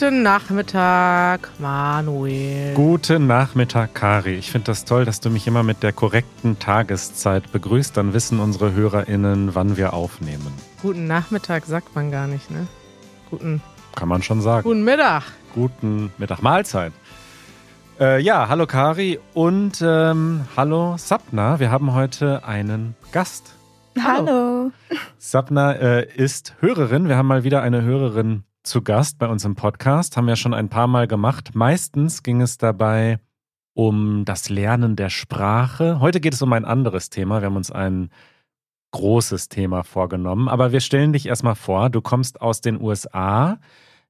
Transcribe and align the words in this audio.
Guten 0.00 0.22
Nachmittag, 0.22 1.50
Manuel. 1.58 2.72
Guten 2.74 3.26
Nachmittag, 3.26 3.96
Kari. 3.96 4.34
Ich 4.36 4.52
finde 4.52 4.66
das 4.66 4.84
toll, 4.84 5.04
dass 5.04 5.18
du 5.18 5.28
mich 5.28 5.48
immer 5.48 5.64
mit 5.64 5.82
der 5.82 5.92
korrekten 5.92 6.60
Tageszeit 6.60 7.50
begrüßt. 7.50 7.96
Dann 7.96 8.12
wissen 8.12 8.38
unsere 8.38 8.74
HörerInnen, 8.74 9.56
wann 9.56 9.76
wir 9.76 9.94
aufnehmen. 9.94 10.54
Guten 10.82 11.08
Nachmittag 11.08 11.66
sagt 11.66 11.96
man 11.96 12.12
gar 12.12 12.28
nicht, 12.28 12.48
ne? 12.48 12.68
Guten. 13.28 13.60
Kann 13.96 14.06
man 14.06 14.22
schon 14.22 14.40
sagen. 14.40 14.62
Guten 14.62 14.84
Mittag. 14.84 15.24
Guten 15.52 16.12
Mittag, 16.16 16.42
Mahlzeit. 16.42 16.92
Äh, 17.98 18.22
ja, 18.22 18.48
hallo 18.48 18.68
Kari 18.68 19.18
und 19.34 19.82
ähm, 19.84 20.42
hallo 20.56 20.94
Sapna. 20.96 21.58
Wir 21.58 21.72
haben 21.72 21.92
heute 21.92 22.44
einen 22.44 22.94
Gast. 23.10 23.52
Hallo. 24.00 24.70
Sapna 25.18 25.72
äh, 25.72 26.06
ist 26.14 26.54
Hörerin. 26.60 27.08
Wir 27.08 27.16
haben 27.16 27.26
mal 27.26 27.42
wieder 27.42 27.62
eine 27.62 27.82
Hörerin 27.82 28.44
zu 28.68 28.82
Gast 28.82 29.18
bei 29.18 29.26
uns 29.26 29.46
im 29.46 29.54
Podcast, 29.54 30.16
haben 30.16 30.26
wir 30.26 30.36
schon 30.36 30.52
ein 30.52 30.68
paar 30.68 30.86
Mal 30.86 31.08
gemacht. 31.08 31.54
Meistens 31.54 32.22
ging 32.22 32.42
es 32.42 32.58
dabei 32.58 33.18
um 33.72 34.26
das 34.26 34.50
Lernen 34.50 34.94
der 34.94 35.08
Sprache. 35.08 36.00
Heute 36.00 36.20
geht 36.20 36.34
es 36.34 36.42
um 36.42 36.52
ein 36.52 36.66
anderes 36.66 37.08
Thema. 37.08 37.40
Wir 37.40 37.46
haben 37.46 37.56
uns 37.56 37.72
ein 37.72 38.10
großes 38.90 39.48
Thema 39.48 39.84
vorgenommen, 39.84 40.48
aber 40.48 40.70
wir 40.70 40.80
stellen 40.80 41.14
dich 41.14 41.26
erstmal 41.26 41.54
vor. 41.54 41.88
Du 41.88 42.02
kommst 42.02 42.42
aus 42.42 42.60
den 42.60 42.78
USA, 42.80 43.58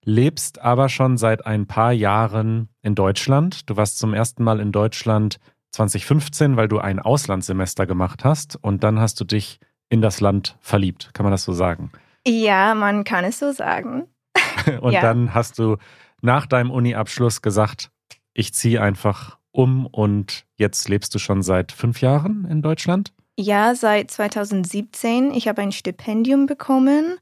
lebst 0.04 0.60
aber 0.60 0.88
schon 0.88 1.18
seit 1.18 1.46
ein 1.46 1.66
paar 1.66 1.92
Jahren 1.92 2.68
in 2.82 2.96
Deutschland. 2.96 3.70
Du 3.70 3.76
warst 3.76 3.98
zum 3.98 4.12
ersten 4.12 4.42
Mal 4.42 4.58
in 4.58 4.72
Deutschland 4.72 5.38
2015, 5.70 6.56
weil 6.56 6.66
du 6.66 6.80
ein 6.80 6.98
Auslandssemester 6.98 7.86
gemacht 7.86 8.24
hast 8.24 8.56
und 8.56 8.82
dann 8.82 8.98
hast 8.98 9.20
du 9.20 9.24
dich 9.24 9.60
in 9.88 10.02
das 10.02 10.20
Land 10.20 10.56
verliebt. 10.60 11.10
Kann 11.12 11.22
man 11.22 11.30
das 11.30 11.44
so 11.44 11.52
sagen? 11.52 11.92
Ja, 12.26 12.74
man 12.74 13.04
kann 13.04 13.24
es 13.24 13.38
so 13.38 13.52
sagen. 13.52 14.08
Und 14.80 14.92
Ja. 14.92 15.00
dann 15.00 15.34
hast 15.34 15.58
du 15.58 15.76
nach 16.20 16.46
deinem 16.46 16.70
Uni-Abschluss 16.70 17.42
gesagt, 17.42 17.90
ich 18.34 18.52
ziehe 18.54 18.80
einfach 18.82 19.38
um 19.50 19.86
und 19.86 20.44
jetzt 20.56 20.88
lebst 20.88 21.14
du 21.14 21.18
schon 21.18 21.42
seit 21.42 21.72
fünf 21.72 22.00
Jahren 22.00 22.44
in 22.48 22.62
Deutschland? 22.62 23.12
Ja, 23.36 23.74
seit 23.74 24.10
2017. 24.10 25.32
Ich 25.32 25.48
habe 25.48 25.62
ein 25.62 25.72
Stipendium 25.72 26.46
bekommen 26.46 27.18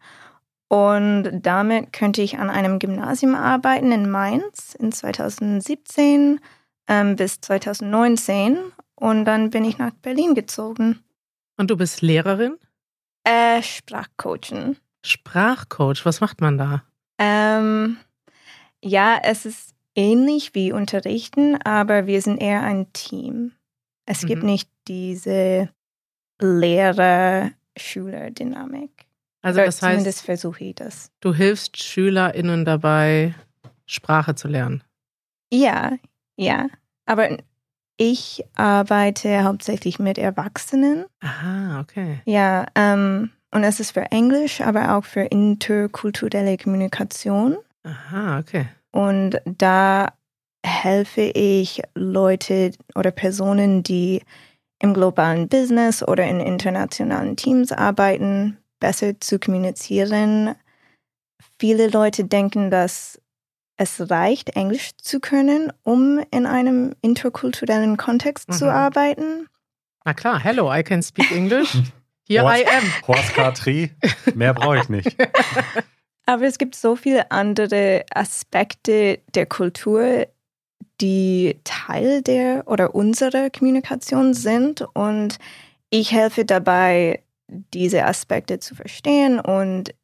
und 0.69 1.41
damit 1.43 1.93
könnte 1.93 2.23
ich 2.23 2.39
an 2.39 2.51
einem 2.51 2.79
Gymnasium 2.79 3.35
arbeiten 3.35 3.93
in 3.93 4.11
Mainz 4.11 4.75
in 4.79 4.93
2017 4.93 6.41
ähm, 6.89 7.17
bis 7.17 7.41
2019 7.41 8.59
und 8.97 9.25
dann 9.25 9.51
bin 9.51 9.65
ich 9.65 9.79
nach 9.79 9.93
Berlin 10.03 10.35
gezogen. 10.35 11.01
Und 11.57 11.71
du 11.71 11.77
bist 11.77 12.03
Lehrerin? 12.03 12.57
Äh, 13.25 13.63
Sprachcoachen. 13.63 14.77
Sprachcoach, 15.05 16.05
was 16.05 16.21
macht 16.21 16.41
man 16.41 16.59
da? 16.59 16.83
Ähm, 17.19 17.97
ja, 18.83 19.19
es 19.23 19.47
ist 19.47 19.75
ähnlich 19.95 20.55
wie 20.55 20.73
Unterrichten, 20.73 21.57
aber 21.63 22.07
wir 22.07 22.21
sind 22.23 22.39
eher 22.39 22.63
ein 22.63 22.93
Team. 22.93 23.53
Es 24.05 24.27
gibt 24.27 24.43
Mhm. 24.43 24.51
nicht 24.51 24.71
diese 24.89 25.71
Lehrer-Schüler-Dynamik. 26.41 28.91
Also 29.43 29.61
das 29.61 29.79
Zumindest 29.79 30.19
heißt, 30.19 30.25
versuche 30.27 30.65
ich 30.65 30.75
das. 30.75 31.11
du 31.21 31.33
hilfst 31.35 31.83
SchülerInnen 31.83 32.65
dabei, 32.65 33.35
Sprache 33.87 34.35
zu 34.35 34.49
lernen. 34.49 34.83
Ja, 35.53 35.93
ja. 36.37 36.67
Aber 37.07 37.37
ich 37.97 38.45
arbeite 38.57 39.45
hauptsächlich 39.45 39.99
mit 39.99 40.19
Erwachsenen. 40.19 41.07
Aha, 41.21 41.81
okay. 41.81 42.21
Ja, 42.25 42.67
ähm, 42.75 43.31
und 43.53 43.65
es 43.65 43.81
ist 43.81 43.93
für 43.93 44.11
Englisch, 44.11 44.61
aber 44.61 44.97
auch 44.97 45.05
für 45.05 45.23
interkulturelle 45.23 46.57
Kommunikation. 46.57 47.57
Aha, 47.85 48.39
okay. 48.39 48.67
Und 48.93 49.41
da 49.45 50.13
helfe 50.65 51.23
ich 51.23 51.83
Leute 51.95 52.73
oder 52.95 53.11
Personen, 53.11 53.83
die 53.83 54.23
im 54.81 54.95
globalen 54.95 55.49
Business 55.49 56.03
oder 56.03 56.27
in 56.27 56.41
internationalen 56.41 57.37
Teams 57.37 57.73
arbeiten, 57.73 58.59
besser 58.81 59.19
zu 59.21 59.39
kommunizieren. 59.39 60.55
Viele 61.59 61.89
Leute 61.89 62.25
denken, 62.25 62.71
dass 62.71 63.21
es 63.79 64.11
reicht, 64.11 64.51
Englisch 64.57 64.97
zu 64.97 65.21
können, 65.21 65.73
um 65.83 66.19
in 66.31 66.47
einem 66.47 66.95
interkulturellen 67.03 67.97
Kontext 67.97 68.53
zu 68.53 68.65
Mhm. 68.67 68.71
arbeiten. 68.71 69.49
Na 70.05 70.15
klar, 70.15 70.39
hello, 70.43 70.73
I 70.73 70.83
can 70.83 71.03
speak 71.03 71.31
English. 71.31 71.77
Here 72.29 72.43
Horst- 72.43 72.63
I 72.63 72.67
am. 72.67 72.93
Horst 73.07 73.35
Katri, 73.35 73.91
mehr 74.35 74.55
brauche 74.55 74.79
ich 74.79 74.89
nicht. 74.89 75.17
Aber 76.27 76.43
es 76.43 76.59
gibt 76.59 76.75
so 76.75 76.97
viele 76.97 77.31
andere 77.31 78.05
Aspekte 78.13 79.21
der 79.35 79.47
Kultur, 79.47 80.27
die 81.01 81.61
Teil 81.63 82.23
der 82.23 82.65
oder 82.67 82.95
unserer 82.95 83.49
Kommunikation 83.51 84.35
sind. 84.35 84.81
Und 84.95 85.39
ich 85.91 86.11
helfe 86.13 86.45
dabei, 86.45 87.23
diese 87.49 88.05
Aspekte 88.05 88.59
zu 88.59 88.75
verstehen 88.75 89.39
und 89.39 89.95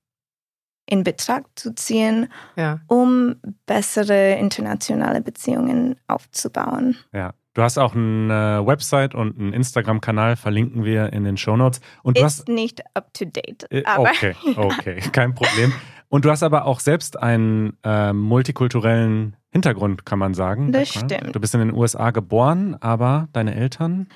in 0.87 1.03
Betracht 1.03 1.47
zu 1.57 1.75
ziehen, 1.75 2.31
Ja. 2.57 2.81
um 2.87 3.37
bessere 3.67 4.35
internationale 4.35 5.23
Beziehungen 5.23 5.97
aufzubauen. 6.07 6.97
Ja. 7.13 7.33
Du 7.55 7.63
hast 7.63 7.77
auch 7.79 7.95
eine 7.95 8.63
Website 8.65 9.15
und 9.15 9.39
einen 9.39 9.53
Instagram-Kanal, 9.53 10.37
verlinken 10.37 10.85
wir 10.85 11.13
in 11.13 11.25
den 11.25 11.37
Shownotes. 11.37 11.81
Und 12.03 12.17
du 12.19 12.25
hast 12.25 12.41
Ist 12.41 12.49
nicht 12.49 12.81
up 12.95 13.13
to 13.13 13.25
date. 13.27 13.67
Äh, 13.71 13.85
Aber 13.85 14.05
Okay, 14.11 14.35
okay, 14.57 15.01
kein 15.13 15.35
Problem. 15.35 15.73
Und 16.09 16.25
du 16.25 16.31
hast 16.31 16.43
aber 16.43 16.65
auch 16.67 16.81
selbst 16.81 17.19
einen 17.23 17.77
ähm, 17.85 18.19
multikulturellen 18.19 19.37
Hintergrund, 19.51 20.07
kann 20.07 20.19
man 20.19 20.35
sagen. 20.35 20.73
Das 20.73 20.95
Ja? 20.95 21.01
stimmt. 21.03 21.35
Du 21.35 21.41
bist 21.41 21.55
in 21.55 21.61
den 21.61 21.73
USA 21.75 22.11
geboren, 22.11 22.77
aber 22.81 23.29
deine 23.33 23.55
Eltern? 23.55 24.09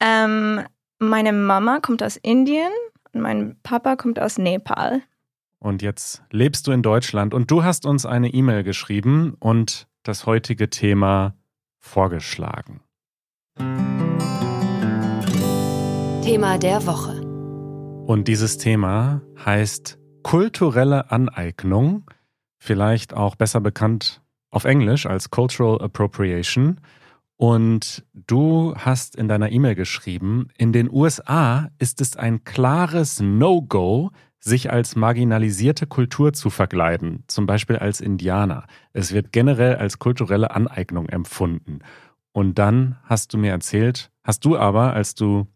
ähm, 0.00 0.60
meine 0.98 1.32
Mama 1.32 1.80
kommt 1.80 2.02
aus 2.02 2.16
Indien 2.16 2.70
und 3.12 3.22
mein 3.22 3.56
Papa 3.64 3.96
kommt 3.96 4.20
aus 4.20 4.38
Nepal. 4.38 5.00
Und 5.58 5.82
jetzt 5.82 6.22
lebst 6.30 6.66
du 6.66 6.72
in 6.72 6.82
Deutschland 6.82 7.34
und 7.34 7.50
du 7.50 7.64
hast 7.64 7.86
uns 7.86 8.06
eine 8.06 8.28
E-Mail 8.32 8.62
geschrieben 8.64 9.34
und 9.40 9.86
das 10.04 10.26
heutige 10.26 10.70
Thema 10.70 11.34
vorgeschlagen. 11.82 12.80
Thema 16.22 16.56
der 16.56 16.86
Woche. 16.86 17.20
Und 18.06 18.28
dieses 18.28 18.56
Thema 18.56 19.20
heißt 19.44 19.98
kulturelle 20.22 21.10
Aneignung, 21.10 22.10
vielleicht 22.58 23.12
auch 23.12 23.34
besser 23.34 23.60
bekannt 23.60 24.22
auf 24.50 24.64
Englisch 24.64 25.06
als 25.06 25.30
Cultural 25.30 25.82
Appropriation. 25.82 26.80
Und 27.36 28.04
du 28.14 28.74
hast 28.76 29.16
in 29.16 29.26
deiner 29.26 29.50
E-Mail 29.50 29.74
geschrieben, 29.74 30.48
in 30.56 30.72
den 30.72 30.88
USA 30.90 31.68
ist 31.78 32.00
es 32.00 32.16
ein 32.16 32.44
klares 32.44 33.20
No-Go, 33.20 34.10
sich 34.44 34.72
als 34.72 34.96
marginalisierte 34.96 35.86
Kultur 35.86 36.32
zu 36.32 36.50
verkleiden, 36.50 37.22
zum 37.28 37.46
Beispiel 37.46 37.76
als 37.76 38.00
Indianer. 38.00 38.66
Es 38.92 39.12
wird 39.12 39.32
generell 39.32 39.76
als 39.76 40.00
kulturelle 40.00 40.50
Aneignung 40.50 41.08
empfunden. 41.08 41.78
Und 42.32 42.58
dann 42.58 42.98
hast 43.04 43.32
du 43.32 43.38
mir 43.38 43.52
erzählt, 43.52 44.10
hast 44.24 44.44
du 44.44 44.58
aber, 44.58 44.94
als 44.94 45.14
du 45.14 45.46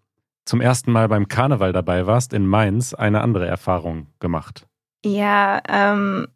zum 0.45 0.61
ersten 0.61 0.93
Mal 0.93 1.09
beim 1.09 1.27
Karneval 1.27 1.73
dabei 1.73 2.07
warst 2.07 2.33
in 2.33 2.47
Mainz, 2.47 2.95
eine 2.95 3.23
andere 3.23 3.47
Erfahrung 3.47 4.07
gemacht. 4.21 4.69
Ja, 5.05 5.61
ähm, 5.69 6.29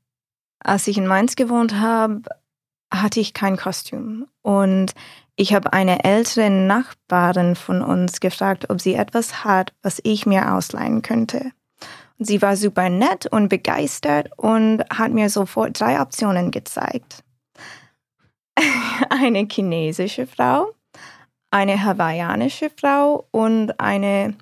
als 0.58 0.88
ich 0.88 0.98
in 0.98 1.06
Mainz 1.06 1.36
gewohnt 1.36 1.78
habe, 1.78 2.22
hatte 2.92 3.20
ich 3.20 3.32
kein 3.32 3.56
Kostüm. 3.56 4.26
Und 4.42 4.94
ich 5.36 5.54
habe 5.54 5.72
eine 5.72 6.02
ältere 6.02 6.50
Nachbarin 6.50 7.54
von 7.54 7.82
uns 7.82 8.18
gefragt, 8.18 8.70
ob 8.70 8.80
sie 8.80 8.94
etwas 8.94 9.44
hat, 9.44 9.72
was 9.82 10.00
ich 10.02 10.26
mir 10.26 10.52
ausleihen 10.52 11.02
könnte. 11.02 11.52
Sie 12.22 12.42
war 12.42 12.54
super 12.54 12.90
nett 12.90 13.26
und 13.26 13.48
begeistert 13.48 14.30
und 14.36 14.84
hat 14.90 15.10
mir 15.10 15.30
sofort 15.30 15.80
drei 15.80 16.02
Optionen 16.02 16.50
gezeigt. 16.50 17.24
eine 19.08 19.48
chinesische 19.50 20.26
Frau, 20.26 20.74
eine 21.50 21.82
hawaiianische 21.82 22.70
Frau 22.78 23.26
und 23.30 23.80
eine 23.80 24.34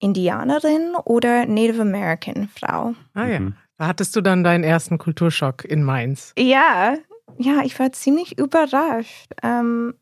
Indianerin 0.00 0.96
oder 1.04 1.46
Native 1.46 1.82
American 1.82 2.48
Frau. 2.48 2.94
Ah 3.14 3.26
ja. 3.26 3.40
Mhm. 3.40 3.54
Da 3.76 3.86
hattest 3.86 4.16
du 4.16 4.20
dann 4.20 4.42
deinen 4.42 4.64
ersten 4.64 4.98
Kulturschock 4.98 5.64
in 5.64 5.84
Mainz. 5.84 6.34
Ja, 6.36 6.96
ja, 7.38 7.62
ich 7.62 7.78
war 7.78 7.92
ziemlich 7.92 8.38
überrascht. 8.38 9.30
Ähm, 9.42 9.94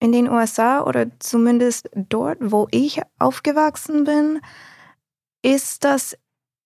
in 0.00 0.10
den 0.10 0.28
USA 0.28 0.82
oder 0.82 1.06
zumindest 1.20 1.88
dort, 1.94 2.38
wo 2.40 2.66
ich 2.72 3.00
aufgewachsen 3.18 4.04
bin, 4.04 4.40
ist 5.44 5.84
das 5.84 6.16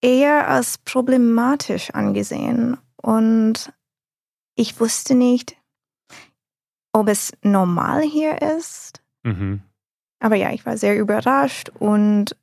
eher 0.00 0.48
als 0.48 0.78
problematisch 0.78 1.90
angesehen. 1.90 2.78
Und 2.96 3.72
ich 4.54 4.78
wusste 4.80 5.14
nicht, 5.14 5.56
ob 6.92 7.08
es 7.08 7.32
normal 7.42 8.02
hier 8.02 8.40
ist. 8.40 9.02
Mhm. 9.24 9.62
Aber 10.20 10.36
ja, 10.36 10.52
ich 10.52 10.64
war 10.64 10.76
sehr 10.76 10.98
überrascht 10.98 11.70
und 11.78 12.36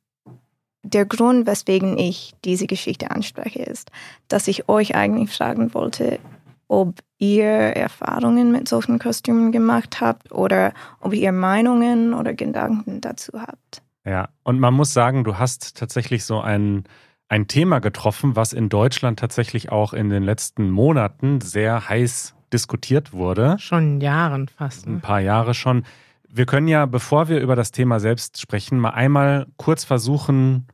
der 0.82 1.04
Grund, 1.04 1.46
weswegen 1.46 1.98
ich 1.98 2.34
diese 2.44 2.66
Geschichte 2.66 3.10
anspreche, 3.10 3.62
ist, 3.62 3.90
dass 4.28 4.46
ich 4.46 4.68
euch 4.68 4.94
eigentlich 4.94 5.34
fragen 5.34 5.74
wollte, 5.74 6.20
ob 6.68 7.00
ihr 7.18 7.46
Erfahrungen 7.46 8.52
mit 8.52 8.68
solchen 8.68 8.98
Kostümen 8.98 9.52
gemacht 9.52 10.00
habt 10.00 10.30
oder 10.32 10.74
ob 11.00 11.12
ihr 11.12 11.32
Meinungen 11.32 12.14
oder 12.14 12.34
Gedanken 12.34 13.00
dazu 13.00 13.32
habt. 13.34 13.82
Ja, 14.06 14.28
und 14.44 14.60
man 14.60 14.72
muss 14.72 14.92
sagen, 14.92 15.24
du 15.24 15.36
hast 15.38 15.76
tatsächlich 15.76 16.24
so 16.24 16.40
ein, 16.40 16.84
ein 17.28 17.48
Thema 17.48 17.80
getroffen, 17.80 18.36
was 18.36 18.52
in 18.52 18.68
Deutschland 18.68 19.18
tatsächlich 19.18 19.72
auch 19.72 19.92
in 19.92 20.10
den 20.10 20.22
letzten 20.22 20.70
Monaten 20.70 21.40
sehr 21.40 21.88
heiß 21.88 22.34
diskutiert 22.52 23.12
wurde. 23.12 23.56
Schon 23.58 24.00
Jahren 24.00 24.48
fast. 24.48 24.86
Ein 24.86 24.94
Ne? 24.94 24.98
paar 25.00 25.20
Jahre 25.20 25.54
schon. 25.54 25.84
Wir 26.28 26.46
können 26.46 26.68
ja, 26.68 26.86
bevor 26.86 27.28
wir 27.28 27.40
über 27.40 27.56
das 27.56 27.72
Thema 27.72 27.98
selbst 27.98 28.40
sprechen, 28.40 28.78
mal 28.78 28.90
einmal 28.90 29.46
kurz 29.56 29.84
versuchen, 29.84 30.66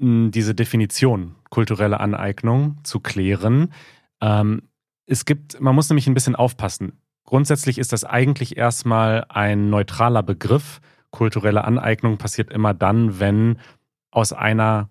diese 0.00 0.54
Definition 0.54 1.34
kulturelle 1.50 1.98
Aneignung 2.00 2.78
zu 2.84 3.00
klären. 3.00 3.72
Ähm, 4.20 4.62
es 5.06 5.24
gibt, 5.24 5.60
man 5.60 5.74
muss 5.74 5.88
nämlich 5.88 6.06
ein 6.06 6.14
bisschen 6.14 6.36
aufpassen. 6.36 7.00
Grundsätzlich 7.24 7.78
ist 7.78 7.92
das 7.92 8.04
eigentlich 8.04 8.56
erstmal 8.56 9.24
ein 9.28 9.70
neutraler 9.70 10.22
Begriff. 10.22 10.80
Kulturelle 11.10 11.64
Aneignung 11.64 12.18
passiert 12.18 12.50
immer 12.50 12.74
dann, 12.74 13.20
wenn 13.20 13.58
aus 14.10 14.32
einer 14.32 14.90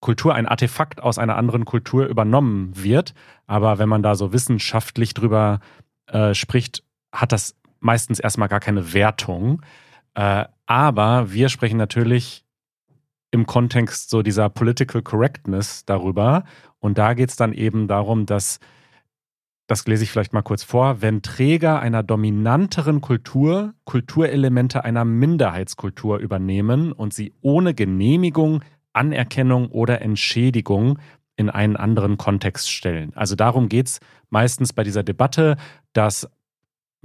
Kultur 0.00 0.34
ein 0.34 0.46
Artefakt 0.46 1.02
aus 1.02 1.18
einer 1.18 1.36
anderen 1.36 1.64
Kultur 1.64 2.06
übernommen 2.06 2.72
wird. 2.74 3.14
Aber 3.46 3.78
wenn 3.78 3.88
man 3.88 4.02
da 4.02 4.14
so 4.14 4.32
wissenschaftlich 4.32 5.14
drüber 5.14 5.60
äh, 6.08 6.34
spricht, 6.34 6.82
hat 7.12 7.32
das 7.32 7.56
meistens 7.80 8.20
erstmal 8.20 8.48
gar 8.48 8.60
keine 8.60 8.92
Wertung. 8.92 9.62
Äh, 10.14 10.44
aber 10.66 11.32
wir 11.32 11.48
sprechen 11.48 11.78
natürlich 11.78 12.44
im 13.30 13.46
Kontext 13.46 14.10
so 14.10 14.22
dieser 14.22 14.48
Political 14.48 15.02
Correctness 15.02 15.84
darüber. 15.84 16.44
Und 16.78 16.98
da 16.98 17.14
geht 17.14 17.30
es 17.30 17.36
dann 17.36 17.52
eben 17.52 17.88
darum, 17.88 18.26
dass, 18.26 18.60
das 19.66 19.86
lese 19.86 20.04
ich 20.04 20.10
vielleicht 20.10 20.32
mal 20.32 20.42
kurz 20.42 20.62
vor, 20.62 21.00
wenn 21.00 21.22
Träger 21.22 21.80
einer 21.80 22.02
dominanteren 22.02 23.00
Kultur 23.00 23.74
Kulturelemente 23.84 24.84
einer 24.84 25.04
Minderheitskultur 25.04 26.18
übernehmen 26.18 26.92
und 26.92 27.14
sie 27.14 27.32
ohne 27.40 27.74
Genehmigung, 27.74 28.62
Anerkennung 28.92 29.68
oder 29.68 30.02
Entschädigung 30.02 30.98
in 31.36 31.50
einen 31.50 31.76
anderen 31.76 32.18
Kontext 32.18 32.70
stellen. 32.70 33.12
Also 33.14 33.34
darum 33.34 33.68
geht 33.68 33.88
es 33.88 34.00
meistens 34.30 34.72
bei 34.72 34.84
dieser 34.84 35.02
Debatte, 35.02 35.56
dass 35.92 36.28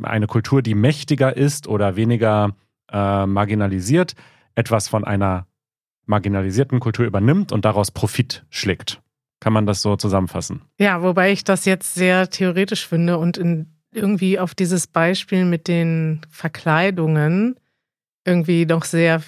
eine 0.02 0.28
Kultur, 0.28 0.62
die 0.62 0.76
mächtiger 0.76 1.36
ist 1.36 1.68
oder 1.68 1.96
weniger 1.96 2.56
äh, 2.92 3.26
marginalisiert, 3.26 4.16
etwas 4.56 4.88
von 4.88 5.04
einer 5.04 5.48
marginalisierten 6.06 6.80
Kultur 6.80 7.06
übernimmt 7.06 7.52
und 7.52 7.66
daraus 7.66 7.92
Profit 7.92 8.46
schlägt. 8.50 9.02
Kann 9.40 9.54
man 9.54 9.66
das 9.66 9.82
so 9.82 9.96
zusammenfassen? 9.96 10.62
Ja, 10.80 11.02
wobei 11.02 11.32
ich 11.32 11.44
das 11.44 11.66
jetzt 11.66 11.96
sehr 11.96 12.30
theoretisch 12.30 12.88
finde 12.88 13.18
und 13.18 13.38
in, 13.38 13.68
irgendwie 13.92 14.38
auf 14.40 14.54
dieses 14.54 14.88
Beispiel 14.88 15.46
mit 15.46 15.68
den 15.68 16.22
Verkleidungen 16.30 17.56
irgendwie 18.26 18.66
noch 18.66 18.84
sehr 18.84 19.22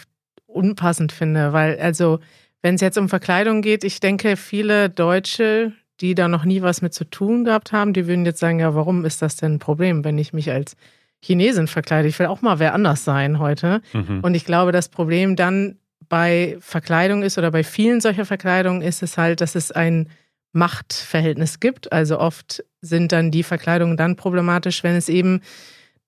unpassend 0.45 1.11
finde, 1.11 1.53
weil 1.53 1.79
also 1.79 2.19
wenn 2.61 2.75
es 2.75 2.81
jetzt 2.81 2.97
um 2.97 3.09
Verkleidung 3.09 3.61
geht, 3.61 3.83
ich 3.83 3.99
denke, 3.99 4.37
viele 4.37 4.89
Deutsche, 4.89 5.73
die 5.99 6.13
da 6.13 6.27
noch 6.27 6.45
nie 6.45 6.61
was 6.61 6.81
mit 6.81 6.93
zu 6.93 7.05
tun 7.05 7.45
gehabt 7.45 7.71
haben, 7.71 7.93
die 7.93 8.07
würden 8.07 8.25
jetzt 8.25 8.39
sagen, 8.39 8.59
ja, 8.59 8.75
warum 8.75 9.05
ist 9.05 9.21
das 9.21 9.35
denn 9.35 9.53
ein 9.53 9.59
Problem, 9.59 10.03
wenn 10.03 10.17
ich 10.17 10.33
mich 10.33 10.51
als 10.51 10.75
Chinesin 11.23 11.67
verkleide? 11.67 12.07
Ich 12.07 12.19
will 12.19 12.27
auch 12.27 12.41
mal 12.41 12.59
wer 12.59 12.73
anders 12.73 13.03
sein 13.03 13.39
heute. 13.39 13.81
Mhm. 13.93 14.19
Und 14.21 14.35
ich 14.35 14.45
glaube, 14.45 14.71
das 14.71 14.89
Problem 14.89 15.35
dann 15.35 15.77
bei 16.11 16.57
Verkleidung 16.59 17.23
ist 17.23 17.37
oder 17.37 17.51
bei 17.51 17.63
vielen 17.63 18.01
solcher 18.01 18.25
Verkleidungen 18.25 18.81
ist 18.81 19.01
es 19.01 19.17
halt, 19.17 19.39
dass 19.39 19.55
es 19.55 19.71
ein 19.71 20.09
Machtverhältnis 20.51 21.61
gibt. 21.61 21.93
Also 21.93 22.19
oft 22.19 22.65
sind 22.81 23.13
dann 23.13 23.31
die 23.31 23.43
Verkleidungen 23.43 23.95
dann 23.95 24.17
problematisch, 24.17 24.83
wenn 24.83 24.95
es 24.97 25.07
eben 25.07 25.39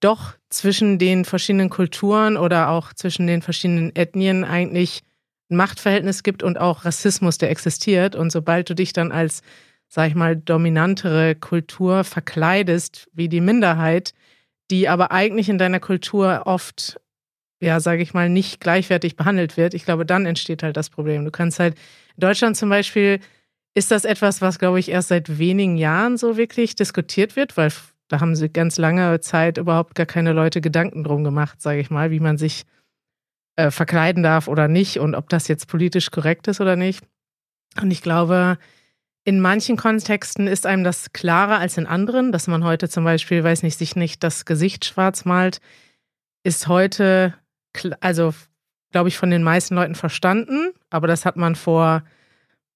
doch 0.01 0.33
zwischen 0.49 0.99
den 0.99 1.23
verschiedenen 1.23 1.69
Kulturen 1.69 2.35
oder 2.35 2.69
auch 2.69 2.91
zwischen 2.91 3.27
den 3.27 3.41
verschiedenen 3.41 3.95
Ethnien 3.95 4.43
eigentlich 4.43 5.03
ein 5.49 5.55
Machtverhältnis 5.55 6.21
gibt 6.21 6.43
und 6.43 6.59
auch 6.59 6.83
Rassismus, 6.83 7.37
der 7.37 7.49
existiert. 7.49 8.13
Und 8.13 8.29
sobald 8.29 8.69
du 8.69 8.75
dich 8.75 8.91
dann 8.91 9.13
als, 9.13 9.41
sag 9.87 10.09
ich 10.09 10.15
mal, 10.15 10.35
dominantere 10.35 11.33
Kultur 11.35 12.03
verkleidest 12.03 13.07
wie 13.13 13.29
die 13.29 13.39
Minderheit, 13.39 14.13
die 14.69 14.89
aber 14.89 15.13
eigentlich 15.13 15.47
in 15.47 15.57
deiner 15.57 15.79
Kultur 15.79 16.41
oft 16.43 16.99
ja, 17.63 17.79
sage 17.79 18.01
ich 18.01 18.13
mal, 18.13 18.29
nicht 18.29 18.59
gleichwertig 18.59 19.15
behandelt 19.15 19.57
wird, 19.57 19.73
ich 19.73 19.85
glaube, 19.85 20.05
dann 20.05 20.25
entsteht 20.25 20.63
halt 20.63 20.77
das 20.77 20.89
Problem. 20.89 21.25
Du 21.25 21.31
kannst 21.31 21.59
halt, 21.59 21.75
in 22.15 22.21
Deutschland 22.21 22.57
zum 22.57 22.69
Beispiel, 22.69 23.19
ist 23.73 23.91
das 23.91 24.05
etwas, 24.05 24.41
was, 24.41 24.59
glaube 24.59 24.79
ich, 24.79 24.89
erst 24.89 25.07
seit 25.07 25.39
wenigen 25.39 25.77
Jahren 25.77 26.17
so 26.17 26.37
wirklich 26.37 26.75
diskutiert 26.75 27.35
wird, 27.35 27.57
weil 27.57 27.71
da 28.07 28.19
haben 28.19 28.35
sie 28.35 28.49
ganz 28.49 28.77
lange 28.77 29.19
Zeit 29.21 29.57
überhaupt 29.57 29.95
gar 29.95 30.05
keine 30.05 30.33
Leute 30.33 30.61
Gedanken 30.61 31.03
drum 31.03 31.23
gemacht, 31.23 31.61
sage 31.61 31.79
ich 31.79 31.89
mal, 31.89 32.11
wie 32.11 32.19
man 32.19 32.37
sich 32.37 32.63
äh, 33.55 33.71
verkleiden 33.71 34.23
darf 34.23 34.47
oder 34.47 34.67
nicht 34.67 34.99
und 34.99 35.15
ob 35.15 35.29
das 35.29 35.47
jetzt 35.47 35.67
politisch 35.67 36.11
korrekt 36.11 36.47
ist 36.47 36.61
oder 36.61 36.75
nicht. 36.75 37.03
Und 37.81 37.91
ich 37.91 38.01
glaube, 38.01 38.57
in 39.23 39.39
manchen 39.39 39.77
Kontexten 39.77 40.47
ist 40.47 40.65
einem 40.65 40.83
das 40.83 41.13
klarer 41.13 41.57
als 41.57 41.77
in 41.77 41.87
anderen, 41.87 42.31
dass 42.31 42.47
man 42.47 42.63
heute 42.63 42.89
zum 42.89 43.05
Beispiel, 43.05 43.43
weiß 43.43 43.63
nicht, 43.63 43.77
sich 43.77 43.95
nicht 43.95 44.21
das 44.21 44.45
Gesicht 44.45 44.85
schwarz 44.85 45.25
malt, 45.25 45.59
ist 46.43 46.67
heute 46.67 47.33
also 47.99 48.33
glaube 48.91 49.09
ich, 49.09 49.17
von 49.17 49.31
den 49.31 49.43
meisten 49.43 49.75
Leuten 49.75 49.95
verstanden, 49.95 50.71
aber 50.91 51.07
das 51.07 51.25
hat 51.25 51.35
man 51.35 51.55
vor, 51.55 52.03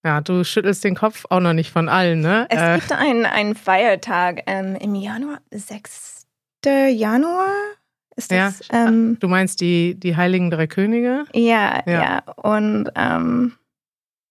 ja, 0.04 0.20
du 0.22 0.44
schüttelst 0.44 0.84
den 0.84 0.96
Kopf 0.96 1.26
auch 1.30 1.40
noch 1.40 1.54
nicht 1.54 1.72
von 1.72 1.90
allen, 1.90 2.22
ne? 2.22 2.48
Es 2.50 2.60
Äh, 2.60 2.80
gibt 2.80 2.92
einen, 2.92 3.26
einen 3.26 3.56
Feiertag 3.56 4.42
ähm, 4.48 4.76
im 4.76 4.96
Januar, 4.96 5.40
6. 5.52 6.26
Januar 6.66 7.54
ist 8.16 8.32
das? 8.32 8.62
Ähm, 8.72 9.18
du 9.20 9.28
meinst 9.28 9.62
die, 9.62 9.94
die 9.98 10.18
Heiligen 10.18 10.50
Drei 10.50 10.66
Könige? 10.68 11.26
ja, 11.34 11.82
Ja. 11.86 12.02
ja, 12.02 12.24
Und 12.36 12.90
ähm, 12.96 13.54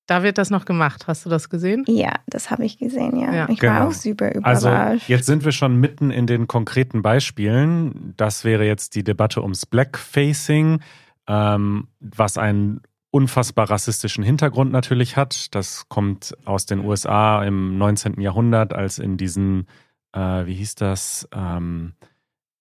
Da 0.07 0.23
wird 0.23 0.39
das 0.39 0.51
noch 0.51 0.65
gemacht. 0.65 1.07
Hast 1.09 1.25
du 1.27 1.31
das 1.31 1.51
gesehen? 1.51 1.85
ja, 1.89 2.13
das 2.29 2.51
habe 2.51 2.65
ich 2.65 2.79
gesehen, 2.79 3.19
ja. 3.19 3.33
Ja. 3.35 3.49
ich 3.49 3.59
Genau. 3.59 3.73
war 3.73 3.89
auch 3.89 3.93
super 3.93 4.31
Also 4.43 4.69
überrascht. 4.69 5.09
jetzt 5.09 5.27
sind 5.27 5.45
wir 5.45 5.53
schon 5.53 5.77
mitten 5.81 6.11
in 6.11 6.27
den 6.27 6.47
konkreten 6.47 7.03
Beispielen. 7.03 8.15
Das 8.17 8.45
wäre 8.45 8.65
jetzt 8.65 8.95
die 8.95 9.03
Debatte 9.05 9.43
ums 9.43 9.67
Blackfacing, 9.67 10.81
ähm, 11.27 11.89
was 12.01 12.39
einen 12.39 12.81
unfassbar 13.11 13.69
rassistischen 13.71 14.23
Hintergrund 14.23 14.71
natürlich 14.73 15.17
hat. 15.17 15.55
Das 15.55 15.89
kommt 15.89 16.37
aus 16.45 16.67
den 16.67 16.85
USA 16.85 17.43
im 17.45 17.79
19. 17.79 18.21
Jahrhundert, 18.21 18.75
als 18.75 18.99
in 18.99 19.17
diesen, 19.17 19.67
äh, 20.13 20.47
wie 20.47 20.55
hieß 20.55 20.75
das, 20.77 21.29
ähm, 21.35 21.95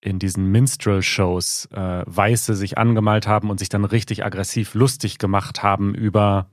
in 0.02 0.18
diesen 0.20 0.52
Minstrel-Shows 0.52 1.70
äh, 1.74 2.04
Weiße 2.06 2.56
sich 2.56 2.78
angemalt 2.78 3.28
haben 3.28 3.50
und 3.50 3.60
sich 3.60 3.70
dann 3.70 3.86
richtig 3.86 4.24
aggressiv 4.24 4.74
lustig 4.76 5.18
gemacht 5.18 5.62
haben 5.64 5.94
über 5.96 6.48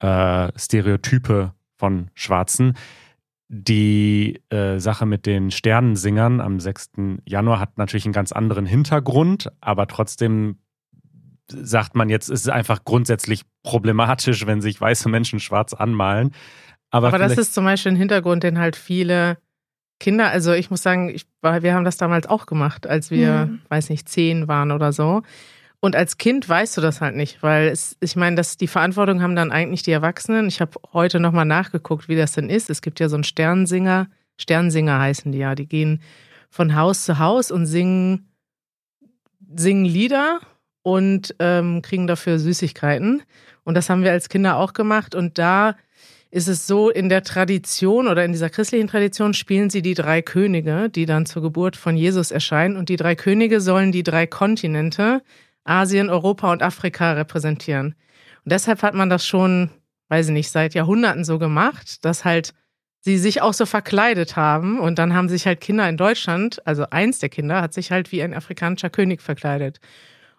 äh, 0.00 0.50
Stereotype 0.56 1.52
von 1.76 2.10
Schwarzen. 2.14 2.74
Die 3.50 4.40
äh, 4.50 4.78
Sache 4.78 5.06
mit 5.06 5.24
den 5.24 5.50
Sternensingern 5.50 6.40
am 6.40 6.60
6. 6.60 6.90
Januar 7.24 7.60
hat 7.60 7.78
natürlich 7.78 8.04
einen 8.04 8.12
ganz 8.12 8.30
anderen 8.32 8.66
Hintergrund, 8.66 9.50
aber 9.60 9.86
trotzdem 9.86 10.58
sagt 11.50 11.94
man 11.94 12.10
jetzt, 12.10 12.28
es 12.28 12.42
ist 12.42 12.50
einfach 12.50 12.84
grundsätzlich 12.84 13.42
problematisch, 13.62 14.46
wenn 14.46 14.60
sich 14.60 14.78
weiße 14.78 15.08
Menschen 15.08 15.40
schwarz 15.40 15.72
anmalen. 15.72 16.32
Aber, 16.90 17.08
Aber 17.08 17.18
das 17.18 17.38
ist 17.38 17.54
zum 17.54 17.64
Beispiel 17.64 17.92
ein 17.92 17.96
Hintergrund, 17.96 18.42
den 18.42 18.58
halt 18.58 18.76
viele 18.76 19.38
Kinder, 19.98 20.30
also 20.30 20.52
ich 20.52 20.70
muss 20.70 20.82
sagen, 20.82 21.08
ich, 21.08 21.26
wir 21.42 21.74
haben 21.74 21.84
das 21.84 21.96
damals 21.96 22.26
auch 22.26 22.44
gemacht, 22.46 22.86
als 22.86 23.10
wir, 23.10 23.46
Mhm. 23.46 23.60
weiß 23.68 23.88
nicht, 23.90 24.08
zehn 24.08 24.46
waren 24.46 24.70
oder 24.72 24.92
so. 24.92 25.22
Und 25.80 25.94
als 25.94 26.18
Kind 26.18 26.48
weißt 26.48 26.76
du 26.76 26.80
das 26.80 27.00
halt 27.00 27.14
nicht, 27.14 27.42
weil 27.42 27.68
es, 27.68 27.96
ich 28.00 28.16
meine, 28.16 28.34
dass 28.34 28.56
die 28.56 28.66
Verantwortung 28.66 29.22
haben 29.22 29.36
dann 29.36 29.52
eigentlich 29.52 29.84
die 29.84 29.92
Erwachsenen. 29.92 30.48
Ich 30.48 30.60
habe 30.60 30.72
heute 30.92 31.20
nochmal 31.20 31.44
nachgeguckt, 31.44 32.08
wie 32.08 32.16
das 32.16 32.32
denn 32.32 32.50
ist. 32.50 32.68
Es 32.68 32.82
gibt 32.82 32.98
ja 32.98 33.08
so 33.08 33.14
einen 33.14 33.24
Sternsinger, 33.24 34.08
Sternsinger 34.36 34.98
heißen 34.98 35.30
die 35.30 35.38
ja, 35.38 35.54
die 35.54 35.66
gehen 35.66 36.00
von 36.50 36.74
Haus 36.74 37.04
zu 37.04 37.18
Haus 37.18 37.50
und 37.50 37.66
singen, 37.66 38.28
singen 39.54 39.84
Lieder 39.84 40.40
und 40.82 41.34
ähm, 41.38 41.82
kriegen 41.82 42.06
dafür 42.06 42.38
Süßigkeiten. 42.38 43.22
Und 43.64 43.74
das 43.74 43.90
haben 43.90 44.02
wir 44.02 44.12
als 44.12 44.28
Kinder 44.28 44.56
auch 44.56 44.72
gemacht. 44.72 45.14
Und 45.14 45.38
da 45.38 45.76
ist 46.30 46.48
es 46.48 46.66
so, 46.66 46.90
in 46.90 47.08
der 47.08 47.22
Tradition 47.22 48.08
oder 48.08 48.24
in 48.24 48.32
dieser 48.32 48.50
christlichen 48.50 48.88
Tradition 48.88 49.34
spielen 49.34 49.70
sie 49.70 49.82
die 49.82 49.94
drei 49.94 50.22
Könige, 50.22 50.88
die 50.88 51.06
dann 51.06 51.26
zur 51.26 51.42
Geburt 51.42 51.76
von 51.76 51.96
Jesus 51.96 52.30
erscheinen. 52.30 52.76
Und 52.76 52.88
die 52.88 52.96
drei 52.96 53.14
Könige 53.14 53.60
sollen 53.60 53.92
die 53.92 54.02
drei 54.02 54.26
Kontinente, 54.26 55.22
Asien, 55.68 56.10
Europa 56.10 56.50
und 56.52 56.62
Afrika 56.62 57.12
repräsentieren. 57.12 57.94
Und 58.44 58.52
deshalb 58.52 58.82
hat 58.82 58.94
man 58.94 59.10
das 59.10 59.26
schon, 59.26 59.70
weiß 60.08 60.28
ich 60.28 60.32
nicht, 60.32 60.50
seit 60.50 60.74
Jahrhunderten 60.74 61.24
so 61.24 61.38
gemacht, 61.38 62.04
dass 62.04 62.24
halt 62.24 62.54
sie 63.00 63.18
sich 63.18 63.42
auch 63.42 63.54
so 63.54 63.66
verkleidet 63.66 64.36
haben. 64.36 64.80
Und 64.80 64.98
dann 64.98 65.14
haben 65.14 65.28
sich 65.28 65.46
halt 65.46 65.60
Kinder 65.60 65.88
in 65.88 65.96
Deutschland, 65.96 66.66
also 66.66 66.86
eins 66.90 67.18
der 67.18 67.28
Kinder, 67.28 67.60
hat 67.60 67.72
sich 67.74 67.90
halt 67.90 68.10
wie 68.12 68.22
ein 68.22 68.34
afrikanischer 68.34 68.90
König 68.90 69.22
verkleidet. 69.22 69.78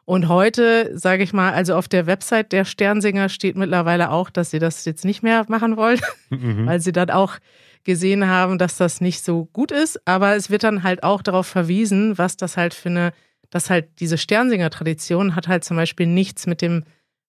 Und 0.06 0.28
heute, 0.28 0.98
sage 0.98 1.22
ich 1.24 1.34
mal, 1.34 1.54
also 1.54 1.76
auf 1.76 1.88
der 1.88 2.08
Website 2.08 2.52
der 2.52 2.66
Sternsinger 2.66 3.30
steht 3.30 3.56
mittlerweile 3.56 4.10
auch, 4.10 4.32
dass 4.32 4.50
sie 4.50 4.58
das 4.58 4.84
jetzt 4.86 5.06
nicht 5.06 5.22
mehr 5.22 5.46
machen 5.48 5.78
wollen, 5.78 6.00
Mhm. 6.32 6.66
weil 6.68 6.80
sie 6.80 6.92
dann 6.92 7.12
auch 7.12 7.38
gesehen 7.84 8.28
haben, 8.28 8.58
dass 8.58 8.76
das 8.78 9.02
nicht 9.02 9.24
so 9.24 9.46
gut 9.46 9.72
ist. 9.72 10.06
Aber 10.08 10.36
es 10.36 10.50
wird 10.50 10.64
dann 10.64 10.84
halt 10.84 11.04
auch 11.04 11.22
darauf 11.22 11.48
verwiesen, 11.48 12.18
was 12.18 12.38
das 12.38 12.58
halt 12.58 12.74
für 12.74 12.90
eine, 12.90 13.14
dass 13.50 13.70
halt 13.70 14.00
diese 14.00 14.18
Sternsinger-Tradition 14.18 15.36
hat 15.36 15.48
halt 15.48 15.64
zum 15.64 15.78
Beispiel 15.78 16.08
nichts 16.08 16.48
mit 16.48 16.62
dem 16.62 16.84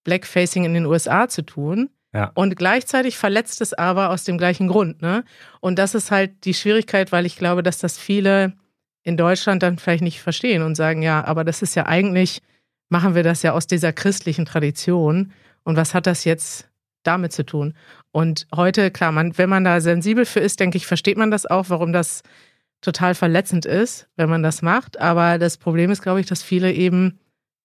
Blackfacing 0.05 0.65
in 0.65 0.75
den 0.75 0.87
USA 0.87 1.29
zu 1.29 1.43
tun. 1.43 1.91
Ja. 2.13 2.33
Und 2.35 2.57
gleichzeitig 2.57 3.17
verletzt 3.17 3.61
es 3.61 3.73
aber 3.73 4.11
aus 4.11 4.25
dem 4.25 4.37
gleichen 4.37 4.69
Grund. 4.69 5.01
Ne? 5.01 5.25
Und 5.61 5.79
das 5.79 5.95
ist 5.95 6.11
halt 6.11 6.45
die 6.45 6.55
Schwierigkeit, 6.55 7.13
weil 7.13 7.25
ich 7.25 7.37
glaube, 7.37 7.63
dass 7.63 7.79
das 7.79 7.99
viele 7.99 8.55
in 9.03 9.17
Deutschland 9.17 9.63
dann 9.63 9.79
vielleicht 9.79 10.03
nicht 10.03 10.21
verstehen 10.21 10.63
und 10.63 10.75
sagen, 10.75 11.03
ja, 11.03 11.25
aber 11.25 11.45
das 11.45 11.63
ist 11.63 11.75
ja 11.75 11.87
eigentlich, 11.87 12.43
machen 12.89 13.15
wir 13.15 13.23
das 13.23 13.43
ja 13.43 13.53
aus 13.53 13.67
dieser 13.67 13.93
christlichen 13.93 14.45
Tradition. 14.45 15.33
Und 15.63 15.77
was 15.77 15.95
hat 15.95 16.07
das 16.07 16.25
jetzt 16.25 16.69
damit 17.03 17.33
zu 17.33 17.47
tun? 17.47 17.75
Und 18.13 18.47
heute, 18.55 18.91
klar, 18.91 19.13
man, 19.13 19.39
wenn 19.39 19.49
man 19.49 19.65
da 19.65 19.81
sensibel 19.81 20.27
für 20.27 20.41
ist, 20.41 20.61
denke 20.61 20.77
ich, 20.77 20.87
versteht 20.87 21.17
man 21.17 21.31
das 21.31 21.47
auch, 21.47 21.67
warum 21.69 21.93
das 21.93 22.23
total 22.81 23.15
verletzend 23.15 23.67
ist, 23.67 24.09
wenn 24.17 24.31
man 24.31 24.43
das 24.43 24.63
macht. 24.63 25.01
Aber 25.01 25.39
das 25.39 25.57
Problem 25.57 25.91
ist, 25.91 26.03
glaube 26.03 26.21
ich, 26.21 26.27
dass 26.27 26.43
viele 26.43 26.73
eben 26.73 27.19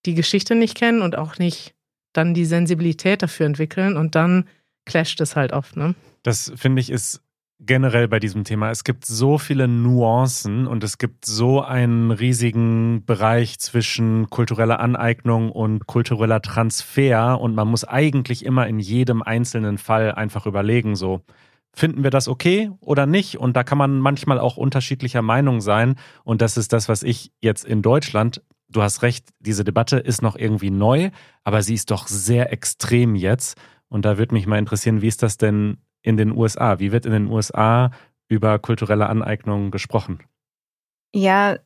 die 0.06 0.16
Geschichte 0.16 0.56
nicht 0.56 0.76
kennen 0.76 1.02
und 1.02 1.18
auch 1.18 1.38
nicht 1.38 1.74
dann 2.14 2.34
die 2.34 2.46
Sensibilität 2.46 3.22
dafür 3.22 3.46
entwickeln 3.46 3.98
und 3.98 4.16
dann 4.16 4.48
clasht 4.86 5.20
es 5.22 5.36
halt 5.36 5.52
oft. 5.52 5.76
Ne? 5.76 5.96
Das 6.24 6.52
finde 6.56 6.82
ich 6.82 6.90
ist 6.90 7.22
generell 7.60 8.08
bei 8.08 8.20
diesem 8.20 8.44
Thema. 8.44 8.70
Es 8.70 8.84
gibt 8.84 9.06
so 9.06 9.38
viele 9.38 9.68
Nuancen 9.68 10.68
und 10.68 10.84
es 10.84 10.98
gibt 10.98 11.26
so 11.26 11.62
einen 11.62 12.12
riesigen 12.12 13.06
Bereich 13.06 13.60
zwischen 13.60 14.30
kultureller 14.30 14.80
Aneignung 14.80 15.52
und 15.52 15.88
kultureller 15.88 16.42
Transfer 16.42 17.40
und 17.40 17.56
man 17.56 17.68
muss 17.68 17.86
eigentlich 17.86 18.46
immer 18.46 18.68
in 18.68 18.80
jedem 18.80 19.24
einzelnen 19.24 19.78
Fall 19.78 20.12
einfach 20.12 20.46
überlegen, 20.46 20.96
so 20.96 21.22
finden 21.76 22.04
wir 22.04 22.10
das 22.10 22.28
okay 22.28 22.72
oder 22.80 23.06
nicht? 23.06 23.38
Und 23.38 23.56
da 23.56 23.64
kann 23.64 23.78
man 23.78 24.00
manchmal 24.00 24.40
auch 24.40 24.58
unterschiedlicher 24.58 25.22
Meinung 25.22 25.62
sein 25.62 25.96
und 26.24 26.42
das 26.42 26.58
ist 26.58 26.74
das, 26.74 26.90
was 26.90 27.04
ich 27.04 27.32
jetzt 27.42 27.66
in 27.66 27.82
Deutschland 27.82 28.42
du 28.70 28.82
hast 28.82 29.02
recht, 29.02 29.30
diese 29.40 29.64
Debatte 29.64 29.98
ist 29.98 30.22
noch 30.22 30.36
irgendwie 30.36 30.72
neu, 30.72 31.12
aber 31.44 31.62
sie 31.62 31.74
ist 31.74 31.92
doch 31.92 32.08
sehr 32.08 32.52
extrem 32.52 33.16
jetzt. 33.16 33.58
Und 33.88 34.06
da 34.06 34.18
würde 34.18 34.34
mich 34.34 34.48
mal 34.48 34.60
interessieren, 34.60 35.02
wie 35.02 35.08
ist 35.08 35.24
das 35.24 35.38
denn 35.38 35.78
in 36.02 36.18
den 36.18 36.36
USA? 36.36 36.80
Wie 36.80 36.92
wird 36.92 37.06
in 37.06 37.12
den 37.12 37.28
USA 37.28 37.92
über 38.28 38.60
kulturelle 38.60 39.08
Aneignung 39.08 39.72
gesprochen? 39.72 40.20
Ja, 41.14 41.58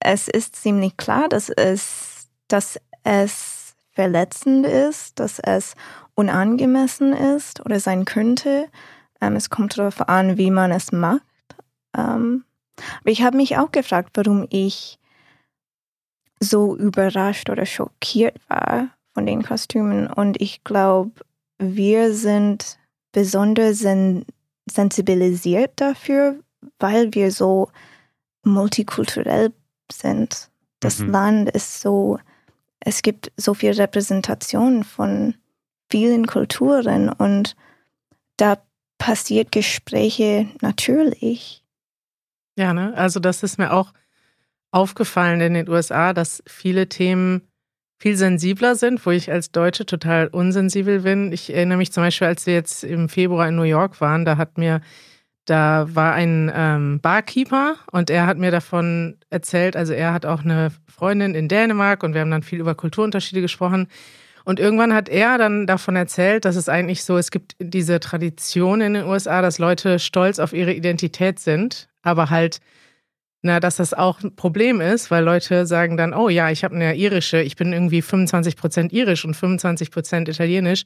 es 0.00 0.28
ist 0.28 0.56
ziemlich 0.56 0.96
klar, 0.96 1.28
dass 1.28 1.48
es, 1.48 2.28
dass 2.48 2.78
es 3.02 3.74
verletzend 3.90 4.66
ist, 4.66 5.18
dass 5.18 5.38
es 5.38 5.74
unangemessen 6.14 7.12
ist 7.12 7.64
oder 7.64 7.80
sein 7.80 8.04
könnte. 8.04 8.68
Ähm, 9.22 9.36
es 9.36 9.48
kommt 9.48 9.78
darauf 9.78 10.06
an, 10.08 10.36
wie 10.36 10.50
man 10.50 10.72
es 10.72 10.92
macht. 10.92 11.22
Ähm, 11.96 12.44
aber 13.00 13.10
ich 13.10 13.22
habe 13.22 13.36
mich 13.36 13.56
auch 13.56 13.70
gefragt, 13.70 14.10
warum 14.14 14.46
ich 14.50 14.98
so 16.40 16.76
überrascht 16.76 17.48
oder 17.48 17.64
schockiert 17.64 18.36
war 18.48 18.88
von 19.14 19.24
den 19.24 19.42
Kostümen. 19.42 20.08
Und 20.08 20.40
ich 20.40 20.64
glaube, 20.64 21.12
wir 21.58 22.12
sind 22.12 22.78
besonders 23.12 23.78
sen 23.78 24.26
sensibilisiert 24.70 25.72
dafür, 25.76 26.38
weil 26.78 27.12
wir 27.14 27.32
so 27.32 27.68
multikulturell 28.44 29.52
sind. 29.90 30.50
Das 30.78 31.00
mhm. 31.00 31.10
Land 31.10 31.50
ist 31.50 31.80
so, 31.80 32.18
es 32.78 33.02
gibt 33.02 33.32
so 33.36 33.54
viel 33.54 33.72
Repräsentation 33.72 34.84
von 34.84 35.34
vielen 35.90 36.26
Kulturen 36.26 37.08
und 37.08 37.56
da 38.36 38.56
passiert 39.02 39.50
Gespräche 39.50 40.46
natürlich. 40.60 41.64
Ja, 42.56 42.72
ne? 42.72 42.94
Also 42.96 43.18
das 43.18 43.42
ist 43.42 43.58
mir 43.58 43.72
auch 43.72 43.92
aufgefallen 44.70 45.40
in 45.40 45.54
den 45.54 45.68
USA, 45.68 46.12
dass 46.12 46.40
viele 46.46 46.88
Themen 46.88 47.42
viel 47.98 48.16
sensibler 48.16 48.76
sind, 48.76 49.04
wo 49.04 49.10
ich 49.10 49.32
als 49.32 49.50
Deutsche 49.50 49.86
total 49.86 50.28
unsensibel 50.28 51.00
bin. 51.00 51.32
Ich 51.32 51.52
erinnere 51.52 51.78
mich 51.78 51.92
zum 51.92 52.04
Beispiel, 52.04 52.28
als 52.28 52.46
wir 52.46 52.54
jetzt 52.54 52.84
im 52.84 53.08
Februar 53.08 53.48
in 53.48 53.56
New 53.56 53.62
York 53.64 54.00
waren, 54.00 54.24
da 54.24 54.36
hat 54.36 54.56
mir, 54.56 54.80
da 55.46 55.88
war 55.92 56.14
ein 56.14 56.52
ähm, 56.54 57.00
Barkeeper 57.00 57.74
und 57.90 58.08
er 58.08 58.26
hat 58.26 58.38
mir 58.38 58.52
davon 58.52 59.16
erzählt, 59.30 59.74
also 59.74 59.92
er 59.92 60.12
hat 60.12 60.26
auch 60.26 60.44
eine 60.44 60.70
Freundin 60.86 61.34
in 61.34 61.48
Dänemark 61.48 62.04
und 62.04 62.14
wir 62.14 62.20
haben 62.20 62.30
dann 62.30 62.44
viel 62.44 62.60
über 62.60 62.76
Kulturunterschiede 62.76 63.40
gesprochen. 63.40 63.88
Und 64.44 64.60
irgendwann 64.60 64.94
hat 64.94 65.08
er 65.08 65.38
dann 65.38 65.66
davon 65.66 65.96
erzählt, 65.96 66.44
dass 66.44 66.56
es 66.56 66.68
eigentlich 66.68 67.04
so, 67.04 67.16
es 67.16 67.30
gibt 67.30 67.54
diese 67.58 68.00
Tradition 68.00 68.80
in 68.80 68.94
den 68.94 69.04
USA, 69.04 69.42
dass 69.42 69.58
Leute 69.58 69.98
stolz 69.98 70.38
auf 70.38 70.52
ihre 70.52 70.72
Identität 70.72 71.38
sind, 71.38 71.88
aber 72.02 72.30
halt 72.30 72.60
na, 73.42 73.58
dass 73.58 73.76
das 73.76 73.92
auch 73.92 74.22
ein 74.22 74.36
Problem 74.36 74.80
ist, 74.80 75.10
weil 75.10 75.24
Leute 75.24 75.66
sagen 75.66 75.96
dann, 75.96 76.14
oh 76.14 76.28
ja, 76.28 76.50
ich 76.50 76.62
habe 76.62 76.76
eine 76.76 76.94
irische, 76.94 77.42
ich 77.42 77.56
bin 77.56 77.72
irgendwie 77.72 78.00
25 78.00 78.56
Prozent 78.56 78.92
irisch 78.92 79.24
und 79.24 79.34
25 79.34 79.90
Prozent 79.90 80.28
italienisch. 80.28 80.84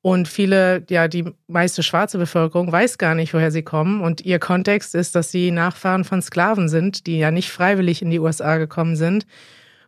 Und 0.00 0.26
viele, 0.26 0.84
ja, 0.90 1.06
die 1.06 1.32
meiste 1.46 1.84
schwarze 1.84 2.18
Bevölkerung 2.18 2.72
weiß 2.72 2.98
gar 2.98 3.14
nicht, 3.14 3.32
woher 3.34 3.52
sie 3.52 3.62
kommen. 3.62 4.00
Und 4.00 4.20
ihr 4.22 4.40
Kontext 4.40 4.96
ist, 4.96 5.14
dass 5.14 5.30
sie 5.30 5.52
Nachfahren 5.52 6.02
von 6.02 6.20
Sklaven 6.20 6.68
sind, 6.68 7.06
die 7.06 7.18
ja 7.18 7.30
nicht 7.30 7.52
freiwillig 7.52 8.02
in 8.02 8.10
die 8.10 8.18
USA 8.18 8.58
gekommen 8.58 8.96
sind. 8.96 9.24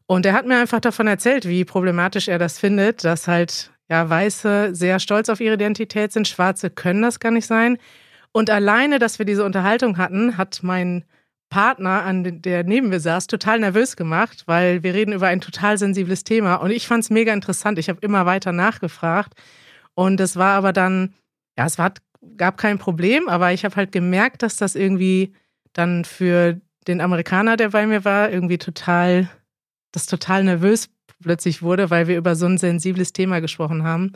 Und 0.06 0.26
er 0.26 0.34
hat 0.34 0.46
mir 0.46 0.58
einfach 0.58 0.80
davon 0.80 1.06
erzählt, 1.06 1.49
wie 1.49 1.64
problematisch 1.64 2.28
er 2.28 2.38
das 2.38 2.58
findet, 2.58 3.04
dass 3.04 3.26
halt, 3.26 3.73
ja, 3.88 4.08
Weiße 4.08 4.75
sehr 4.75 4.99
stolz 5.00 5.28
auf 5.28 5.40
ihre 5.40 5.54
Identität 5.54 6.12
sind, 6.12 6.28
Schwarze 6.28 6.70
können 6.70 7.02
das 7.02 7.20
gar 7.20 7.30
nicht 7.30 7.46
sein. 7.46 7.78
Und 8.32 8.50
alleine, 8.50 8.99
dass 8.99 9.18
wir 9.18 9.26
diese 9.26 9.44
Unterhaltung 9.44 9.96
hatten, 9.96 10.37
hat 10.37 10.61
mein 10.62 11.04
Partner, 11.54 12.02
an 12.02 12.42
der 12.42 12.64
neben 12.64 12.88
mir 12.88 12.99
saß, 12.99 13.28
total 13.28 13.61
nervös 13.61 13.96
gemacht, 13.96 14.42
weil 14.46 14.82
wir 14.82 14.92
reden 14.92 15.12
über 15.12 15.28
ein 15.28 15.40
total 15.40 15.78
sensibles 15.78 16.25
Thema. 16.25 16.56
Und 16.56 16.73
ich 16.73 16.88
fand 16.88 17.04
es 17.04 17.11
mega 17.11 17.32
interessant. 17.32 17.78
Ich 17.78 17.88
habe 17.88 18.00
immer 18.00 18.26
weiter 18.26 18.50
nachgefragt. 18.52 19.34
Und 19.94 20.18
es 20.20 20.37
war 20.37 20.54
aber 20.54 20.73
dann, 20.73 21.14
ja, 21.56 21.66
es 21.66 21.78
war, 21.78 21.92
gab 22.37 22.58
kein 22.58 22.78
Problem, 22.78 23.28
aber 23.28 23.52
ich 23.52 23.64
habe 23.64 23.76
halt 23.76 23.92
gemerkt, 23.92 24.42
dass 24.42 24.56
das 24.56 24.75
irgendwie 24.75 25.32
dann 25.73 26.04
für 26.04 26.61
den 26.88 27.00
Amerikaner, 27.00 27.56
der 27.56 27.68
bei 27.68 27.87
mir 27.87 28.04
war, 28.04 28.30
irgendwie 28.30 28.58
total, 28.58 29.28
das 29.94 30.06
total 30.06 30.44
nervös 30.44 30.88
plötzlich 31.22 31.62
wurde, 31.62 31.90
weil 31.90 32.08
wir 32.08 32.18
über 32.18 32.34
so 32.36 32.46
ein 32.46 32.58
sensibles 32.58 33.12
Thema 33.12 33.40
gesprochen 33.40 33.84
haben. 33.84 34.12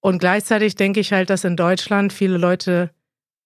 Und 0.00 0.18
gleichzeitig 0.18 0.74
denke 0.76 1.00
ich 1.00 1.12
halt, 1.12 1.30
dass 1.30 1.44
in 1.44 1.56
Deutschland 1.56 2.12
viele 2.12 2.38
Leute 2.38 2.90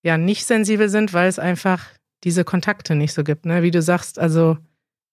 ja 0.02 0.18
nicht 0.18 0.44
sensibel 0.46 0.88
sind, 0.88 1.12
weil 1.12 1.28
es 1.28 1.38
einfach 1.38 1.84
diese 2.24 2.44
Kontakte 2.44 2.94
nicht 2.94 3.12
so 3.12 3.24
gibt. 3.24 3.46
Ne? 3.46 3.62
Wie 3.62 3.70
du 3.70 3.82
sagst, 3.82 4.18
also 4.18 4.56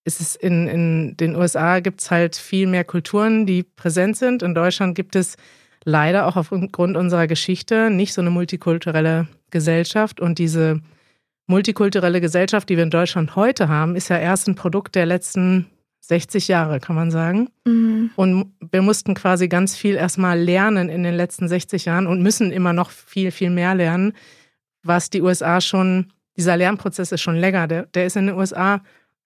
ist 0.05 0.19
es 0.19 0.35
in, 0.35 0.67
in 0.67 1.17
den 1.17 1.35
USA 1.35 1.79
gibt 1.79 2.01
es 2.01 2.11
halt 2.11 2.35
viel 2.35 2.67
mehr 2.67 2.83
Kulturen, 2.83 3.45
die 3.45 3.63
präsent 3.63 4.17
sind. 4.17 4.43
In 4.43 4.53
Deutschland 4.53 4.95
gibt 4.95 5.15
es 5.15 5.37
leider 5.85 6.27
auch 6.27 6.35
aufgrund 6.35 6.97
unserer 6.97 7.27
Geschichte 7.27 7.89
nicht 7.89 8.13
so 8.13 8.21
eine 8.21 8.29
multikulturelle 8.29 9.27
Gesellschaft. 9.49 10.19
Und 10.19 10.39
diese 10.39 10.81
multikulturelle 11.47 12.21
Gesellschaft, 12.21 12.69
die 12.69 12.77
wir 12.77 12.83
in 12.83 12.89
Deutschland 12.89 13.35
heute 13.35 13.67
haben, 13.67 13.95
ist 13.95 14.09
ja 14.09 14.17
erst 14.17 14.47
ein 14.47 14.55
Produkt 14.55 14.95
der 14.95 15.05
letzten 15.05 15.67
60 16.05 16.49
Jahre, 16.49 16.81
kann 16.81 16.97
man 16.97 17.11
sagen. 17.11 17.49
Mhm. 17.65 18.11
Und 18.15 18.53
wir 18.71 18.81
mussten 18.81 19.13
quasi 19.13 19.47
ganz 19.47 19.75
viel 19.75 19.95
erstmal 19.95 20.37
lernen 20.37 20.89
in 20.89 21.03
den 21.03 21.15
letzten 21.15 21.47
60 21.47 21.85
Jahren 21.85 22.07
und 22.07 22.21
müssen 22.21 22.51
immer 22.51 22.73
noch 22.73 22.91
viel, 22.91 23.31
viel 23.31 23.49
mehr 23.49 23.73
lernen, 23.73 24.13
was 24.83 25.09
die 25.09 25.21
USA 25.21 25.61
schon 25.61 26.11
dieser 26.35 26.57
Lernprozess 26.57 27.13
ist 27.13 27.21
schon 27.21 27.37
länger. 27.37 27.67
Der, 27.67 27.83
der 27.85 28.05
ist 28.05 28.17
in 28.17 28.27
den 28.27 28.35
USA 28.35 28.81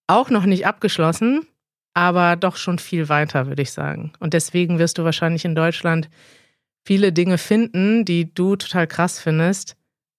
auch 0.06 0.30
noch 0.30 0.46
nicht 0.46 0.68
abgeschlossen, 0.68 1.48
aber 1.96 2.36
doch 2.36 2.58
schon 2.58 2.78
viel 2.78 3.10
weiter, 3.10 3.48
würde 3.48 3.64
ich 3.64 3.72
sagen. 3.72 4.14
Und 4.20 4.36
deswegen 4.36 4.78
wirst 4.78 5.00
du 5.00 5.04
wahrscheinlich 5.04 5.46
in 5.46 5.56
Deutschland 5.56 6.10
viele 6.86 7.12
Dinge 7.12 7.40
finden, 7.40 8.06
die 8.06 8.32
du 8.32 8.56
total 8.56 8.86
krass 8.86 9.20
findest, 9.20 9.76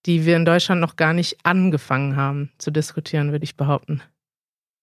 die 0.06 0.26
wir 0.26 0.34
in 0.34 0.44
Deutschland 0.44 0.80
noch 0.80 0.96
gar 0.96 1.12
nicht 1.12 1.38
angefangen 1.44 2.16
haben 2.16 2.50
zu 2.58 2.72
diskutieren, 2.72 3.30
würde 3.30 3.44
ich 3.44 3.56
behaupten. 3.56 4.02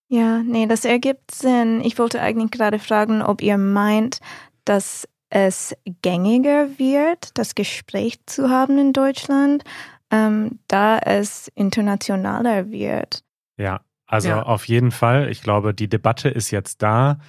Ja, 0.07 0.43
nee, 0.43 0.67
das 0.67 0.85
ergibt 0.85 1.31
Sinn. 1.31 1.81
Ich 1.83 1.97
wollte 1.97 2.21
eigentlich 2.21 2.51
gerade 2.51 2.79
fragen, 2.79 3.21
ob 3.21 3.41
ihr 3.41 3.57
meint, 3.57 4.19
dass 4.63 5.07
es 5.29 5.75
gängiger 6.01 6.77
wird, 6.77 7.37
das 7.37 7.55
Gespräch 7.55 8.19
zu 8.25 8.49
haben 8.49 8.77
in 8.77 8.93
Deutschland, 8.93 9.63
ähm, 10.11 10.59
da 10.67 10.99
es 10.99 11.51
internationaler 11.55 12.69
wird. 12.69 13.23
Ja, 13.57 13.81
also 14.05 14.29
ja. 14.29 14.43
auf 14.43 14.67
jeden 14.67 14.91
Fall. 14.91 15.29
Ich 15.29 15.41
glaube, 15.41 15.73
die 15.73 15.89
Debatte 15.89 16.29
ist 16.29 16.51
jetzt 16.51 16.83
da. 16.83 17.19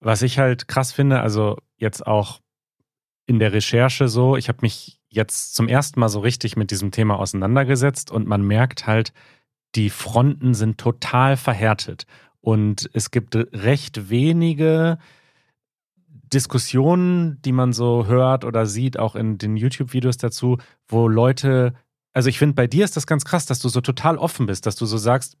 Was 0.00 0.22
ich 0.22 0.38
halt 0.38 0.68
krass 0.68 0.92
finde, 0.92 1.20
also 1.20 1.56
jetzt 1.76 2.06
auch 2.06 2.40
in 3.26 3.38
der 3.38 3.52
Recherche 3.52 4.08
so, 4.08 4.36
ich 4.36 4.48
habe 4.48 4.58
mich 4.62 5.00
jetzt 5.08 5.54
zum 5.54 5.68
ersten 5.68 5.98
Mal 6.00 6.08
so 6.08 6.20
richtig 6.20 6.56
mit 6.56 6.70
diesem 6.70 6.90
Thema 6.90 7.18
auseinandergesetzt 7.18 8.10
und 8.10 8.26
man 8.26 8.42
merkt 8.42 8.86
halt, 8.86 9.12
die 9.74 9.90
Fronten 9.90 10.54
sind 10.54 10.78
total 10.78 11.36
verhärtet 11.36 12.06
und 12.40 12.88
es 12.92 13.10
gibt 13.10 13.36
recht 13.36 14.10
wenige 14.10 14.98
Diskussionen, 16.06 17.40
die 17.42 17.52
man 17.52 17.72
so 17.72 18.06
hört 18.06 18.44
oder 18.44 18.66
sieht, 18.66 18.98
auch 18.98 19.16
in 19.16 19.38
den 19.38 19.56
YouTube-Videos 19.56 20.18
dazu, 20.18 20.58
wo 20.86 21.08
Leute 21.08 21.74
also 22.18 22.30
ich 22.30 22.38
finde, 22.38 22.54
bei 22.54 22.66
dir 22.66 22.84
ist 22.84 22.96
das 22.96 23.06
ganz 23.06 23.24
krass, 23.24 23.46
dass 23.46 23.60
du 23.60 23.68
so 23.68 23.80
total 23.80 24.18
offen 24.18 24.46
bist, 24.46 24.66
dass 24.66 24.74
du 24.74 24.86
so 24.86 24.98
sagst, 24.98 25.36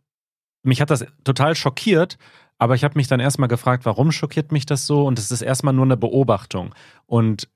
mich 0.62 0.80
hat 0.80 0.90
das 0.90 1.04
total 1.24 1.56
schockiert, 1.56 2.18
aber 2.56 2.76
ich 2.76 2.84
habe 2.84 2.96
mich 2.96 3.08
dann 3.08 3.18
erstmal 3.18 3.48
gefragt, 3.48 3.84
warum 3.84 4.12
schockiert 4.12 4.52
mich 4.52 4.64
das 4.64 4.86
so? 4.86 5.04
Und 5.04 5.18
es 5.18 5.32
ist 5.32 5.42
erstmal 5.42 5.74
nur 5.74 5.84
eine 5.84 5.96
Beobachtung. 5.96 6.74
Und 7.06 7.48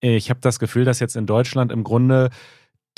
ich 0.00 0.30
habe 0.30 0.40
das 0.40 0.58
Gefühl, 0.58 0.86
dass 0.86 0.98
jetzt 0.98 1.14
in 1.14 1.26
Deutschland 1.26 1.72
im 1.72 1.84
Grunde 1.84 2.30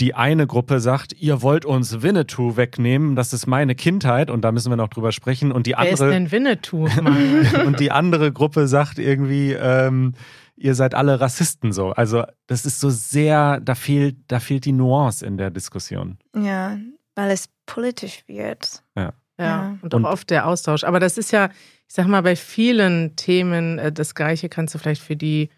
die 0.01 0.15
eine 0.15 0.47
Gruppe 0.47 0.81
sagt, 0.81 1.13
ihr 1.13 1.43
wollt 1.43 1.65
uns 1.65 2.03
Winnetou 2.03 2.57
wegnehmen, 2.57 3.15
das 3.15 3.33
ist 3.33 3.47
meine 3.47 3.75
Kindheit 3.75 4.31
und 4.31 4.43
da 4.43 4.51
müssen 4.51 4.71
wir 4.71 4.77
noch 4.77 4.89
drüber 4.89 5.13
sprechen. 5.13 5.53
Und 5.53 5.67
die 5.67 5.73
Wer 5.73 5.79
andere 5.81 5.93
ist 5.93 6.01
denn 6.15 6.31
Winnetou? 6.33 6.89
und 7.67 7.79
die 7.79 7.91
andere 7.91 8.33
Gruppe 8.33 8.67
sagt 8.69 8.99
irgendwie, 8.99 9.53
ähm, 9.53 10.15
ihr 10.57 10.75
seid 10.75 10.95
alle 10.95 11.21
Rassisten 11.21 11.73
so. 11.73 11.91
Also 11.91 12.25
das 12.47 12.65
ist 12.65 12.81
so 12.81 12.91
sehr, 12.91 13.61
da 13.61 13.75
fehlt, 13.75 14.17
da 14.29 14.41
fehlt 14.41 14.65
die 14.65 14.73
Nuance 14.73 15.25
in 15.25 15.37
der 15.37 15.51
Diskussion. 15.51 16.19
Ja, 16.35 16.79
weil 17.15 17.31
es 17.31 17.49
politisch 17.67 18.25
wird. 18.27 18.83
Ja. 18.97 19.13
Ja, 19.39 19.45
Ja. 19.47 19.79
und 19.83 19.95
auch 19.95 19.99
Und- 19.99 20.05
oft 20.07 20.31
der 20.31 20.47
Austausch. 20.47 20.85
Aber 20.85 21.01
das 21.01 21.19
ist 21.19 21.31
ja, 21.33 21.47
ich 21.89 21.95
sag 21.95 22.07
mal, 22.07 22.23
bei 22.23 22.37
vielen 22.37 23.15
Themen 23.17 23.79
äh, 23.79 23.93
das 23.93 24.15
Gleiche 24.15 24.49
kannst 24.49 24.75
du 24.75 24.79
vielleicht 24.79 25.03
für 25.03 25.17
die 25.17 25.51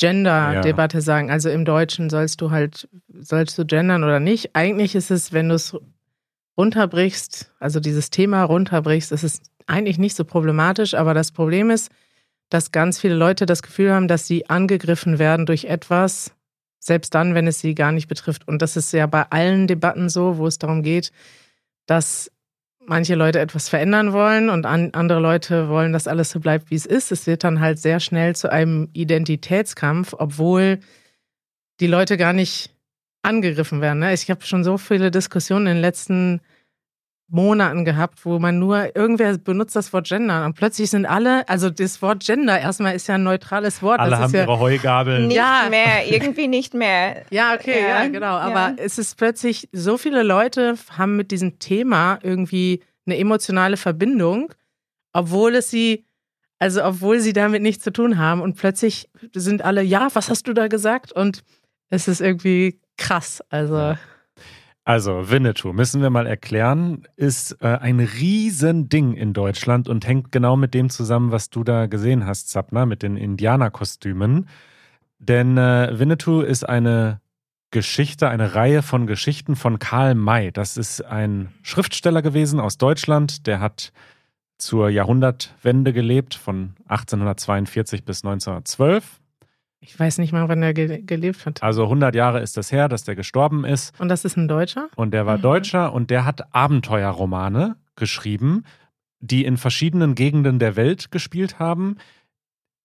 Gender-Debatte 0.00 1.00
sagen. 1.00 1.30
Also 1.30 1.50
im 1.50 1.64
Deutschen 1.64 2.10
sollst 2.10 2.40
du 2.40 2.50
halt, 2.50 2.88
sollst 3.08 3.58
du 3.58 3.66
gendern 3.66 4.02
oder 4.02 4.18
nicht. 4.18 4.56
Eigentlich 4.56 4.94
ist 4.94 5.10
es, 5.10 5.32
wenn 5.32 5.50
du 5.50 5.54
es 5.54 5.76
runterbrichst, 6.56 7.52
also 7.60 7.80
dieses 7.80 8.10
Thema 8.10 8.42
runterbrichst, 8.44 9.12
ist 9.12 9.24
es 9.24 9.42
eigentlich 9.66 9.98
nicht 9.98 10.16
so 10.16 10.24
problematisch. 10.24 10.94
Aber 10.94 11.14
das 11.14 11.32
Problem 11.32 11.70
ist, 11.70 11.90
dass 12.48 12.72
ganz 12.72 12.98
viele 12.98 13.14
Leute 13.14 13.46
das 13.46 13.62
Gefühl 13.62 13.92
haben, 13.92 14.08
dass 14.08 14.26
sie 14.26 14.48
angegriffen 14.48 15.18
werden 15.18 15.46
durch 15.46 15.66
etwas, 15.66 16.32
selbst 16.78 17.14
dann, 17.14 17.34
wenn 17.34 17.46
es 17.46 17.60
sie 17.60 17.74
gar 17.74 17.92
nicht 17.92 18.08
betrifft. 18.08 18.48
Und 18.48 18.62
das 18.62 18.76
ist 18.76 18.92
ja 18.92 19.06
bei 19.06 19.22
allen 19.30 19.66
Debatten 19.66 20.08
so, 20.08 20.38
wo 20.38 20.46
es 20.46 20.58
darum 20.58 20.82
geht, 20.82 21.12
dass 21.86 22.32
manche 22.90 23.14
Leute 23.14 23.38
etwas 23.38 23.68
verändern 23.68 24.12
wollen 24.12 24.50
und 24.50 24.66
an, 24.66 24.90
andere 24.94 25.20
Leute 25.20 25.68
wollen, 25.68 25.92
dass 25.92 26.08
alles 26.08 26.30
so 26.30 26.40
bleibt, 26.40 26.72
wie 26.72 26.74
es 26.74 26.86
ist. 26.86 27.12
Es 27.12 27.28
wird 27.28 27.44
dann 27.44 27.60
halt 27.60 27.78
sehr 27.78 28.00
schnell 28.00 28.34
zu 28.34 28.50
einem 28.50 28.88
Identitätskampf, 28.92 30.12
obwohl 30.18 30.80
die 31.78 31.86
Leute 31.86 32.16
gar 32.16 32.32
nicht 32.32 32.74
angegriffen 33.22 33.80
werden. 33.80 34.00
Ne? 34.00 34.12
Ich 34.12 34.28
habe 34.28 34.44
schon 34.44 34.64
so 34.64 34.76
viele 34.76 35.12
Diskussionen 35.12 35.68
in 35.68 35.74
den 35.74 35.82
letzten 35.82 36.40
Monaten 37.30 37.84
gehabt, 37.84 38.24
wo 38.24 38.38
man 38.38 38.58
nur, 38.58 38.94
irgendwer 38.96 39.38
benutzt 39.38 39.76
das 39.76 39.92
Wort 39.92 40.08
Gender 40.08 40.44
und 40.44 40.54
plötzlich 40.54 40.90
sind 40.90 41.06
alle, 41.06 41.48
also 41.48 41.70
das 41.70 42.02
Wort 42.02 42.24
Gender 42.24 42.58
erstmal 42.58 42.94
ist 42.96 43.06
ja 43.06 43.14
ein 43.14 43.22
neutrales 43.22 43.82
Wort. 43.82 44.00
Alle 44.00 44.10
das 44.10 44.18
haben 44.20 44.26
ist 44.26 44.34
ja, 44.34 44.42
ihre 44.42 44.58
Heugabeln. 44.58 45.28
Nicht 45.28 45.36
Ja. 45.36 45.66
mehr, 45.70 46.06
irgendwie 46.08 46.48
nicht 46.48 46.74
mehr. 46.74 47.22
Ja, 47.30 47.54
okay, 47.54 47.80
ja, 47.82 48.02
Ja, 48.02 48.08
genau. 48.08 48.26
ja. 48.36 48.40
Aber 48.40 48.74
es 48.78 48.98
ist 48.98 49.16
plötzlich, 49.16 49.68
so 49.72 49.96
viele 49.98 50.22
Leute 50.22 50.74
haben 50.98 51.16
mit 51.16 51.30
diesem 51.30 51.58
Thema 51.58 52.18
irgendwie 52.22 52.82
eine 53.06 53.16
emotionale 53.18 53.76
Verbindung, 53.76 54.52
obwohl 55.12 55.54
es 55.54 55.70
sie, 55.70 56.04
also 56.58 56.84
obwohl 56.84 57.20
sie 57.20 57.32
damit 57.32 57.62
nichts 57.62 57.82
zu 57.84 57.92
tun 57.92 58.18
haben. 58.18 58.40
Und 58.40 58.56
plötzlich 58.56 59.08
sind 59.34 59.62
alle, 59.64 59.82
ja, 59.82 60.08
was 60.14 60.30
hast 60.30 60.46
du 60.48 60.52
da 60.52 60.68
gesagt? 60.68 61.12
Und 61.12 61.42
es 61.88 62.06
ist 62.08 62.20
irgendwie 62.20 62.80
krass. 62.96 63.42
Also, 63.50 63.96
Also 64.90 65.30
Winnetou, 65.30 65.72
müssen 65.72 66.02
wir 66.02 66.10
mal 66.10 66.26
erklären, 66.26 67.04
ist 67.14 67.56
äh, 67.60 67.68
ein 67.68 68.00
Riesending 68.00 69.14
in 69.14 69.32
Deutschland 69.32 69.88
und 69.88 70.04
hängt 70.04 70.32
genau 70.32 70.56
mit 70.56 70.74
dem 70.74 70.90
zusammen, 70.90 71.30
was 71.30 71.48
du 71.48 71.62
da 71.62 71.86
gesehen 71.86 72.26
hast, 72.26 72.50
Zapna, 72.50 72.86
mit 72.86 73.04
den 73.04 73.16
Indianerkostümen. 73.16 74.48
Denn 75.20 75.56
äh, 75.56 75.96
Winnetou 75.96 76.40
ist 76.40 76.68
eine 76.68 77.20
Geschichte, 77.70 78.28
eine 78.30 78.56
Reihe 78.56 78.82
von 78.82 79.06
Geschichten 79.06 79.54
von 79.54 79.78
Karl 79.78 80.16
May. 80.16 80.50
Das 80.50 80.76
ist 80.76 81.02
ein 81.02 81.54
Schriftsteller 81.62 82.20
gewesen 82.20 82.58
aus 82.58 82.76
Deutschland, 82.76 83.46
der 83.46 83.60
hat 83.60 83.92
zur 84.58 84.88
Jahrhundertwende 84.88 85.92
gelebt, 85.92 86.34
von 86.34 86.74
1842 86.88 88.04
bis 88.04 88.24
1912. 88.24 89.20
ich 89.80 89.98
weiß 89.98 90.18
nicht 90.18 90.32
mal, 90.32 90.48
wann 90.48 90.62
er 90.62 90.74
ge 90.74 91.02
gelebt 91.02 91.46
hat. 91.46 91.62
Also 91.62 91.84
100 91.84 92.14
Jahre 92.14 92.40
ist 92.40 92.56
das 92.56 92.70
her, 92.70 92.88
dass 92.88 93.04
der 93.04 93.16
gestorben 93.16 93.64
ist. 93.64 93.98
Und 93.98 94.08
das 94.08 94.24
ist 94.24 94.36
ein 94.36 94.46
Deutscher? 94.48 94.88
Und 94.96 95.12
der 95.12 95.26
war 95.26 95.38
Mhm. 95.38 95.42
Deutscher 95.42 95.92
und 95.92 96.10
der 96.10 96.24
hat 96.24 96.54
Abenteuerromane 96.54 97.76
geschrieben, 97.96 98.64
die 99.20 99.44
in 99.44 99.56
verschiedenen 99.56 100.14
Gegenden 100.14 100.58
der 100.58 100.76
Welt 100.76 101.10
gespielt 101.10 101.58
haben, 101.58 101.96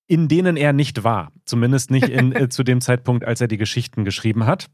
in 0.07 0.27
denen 0.27 0.57
er 0.57 0.73
nicht 0.73 1.03
war. 1.03 1.31
Zumindest 1.45 1.91
nicht 1.91 2.09
in, 2.09 2.31
äh, 2.33 2.49
zu 2.49 2.63
dem 2.63 2.81
Zeitpunkt, 2.81 3.25
als 3.25 3.41
er 3.41 3.47
die 3.47 3.57
Geschichten 3.57 4.05
geschrieben 4.05 4.45
hat. 4.45 4.67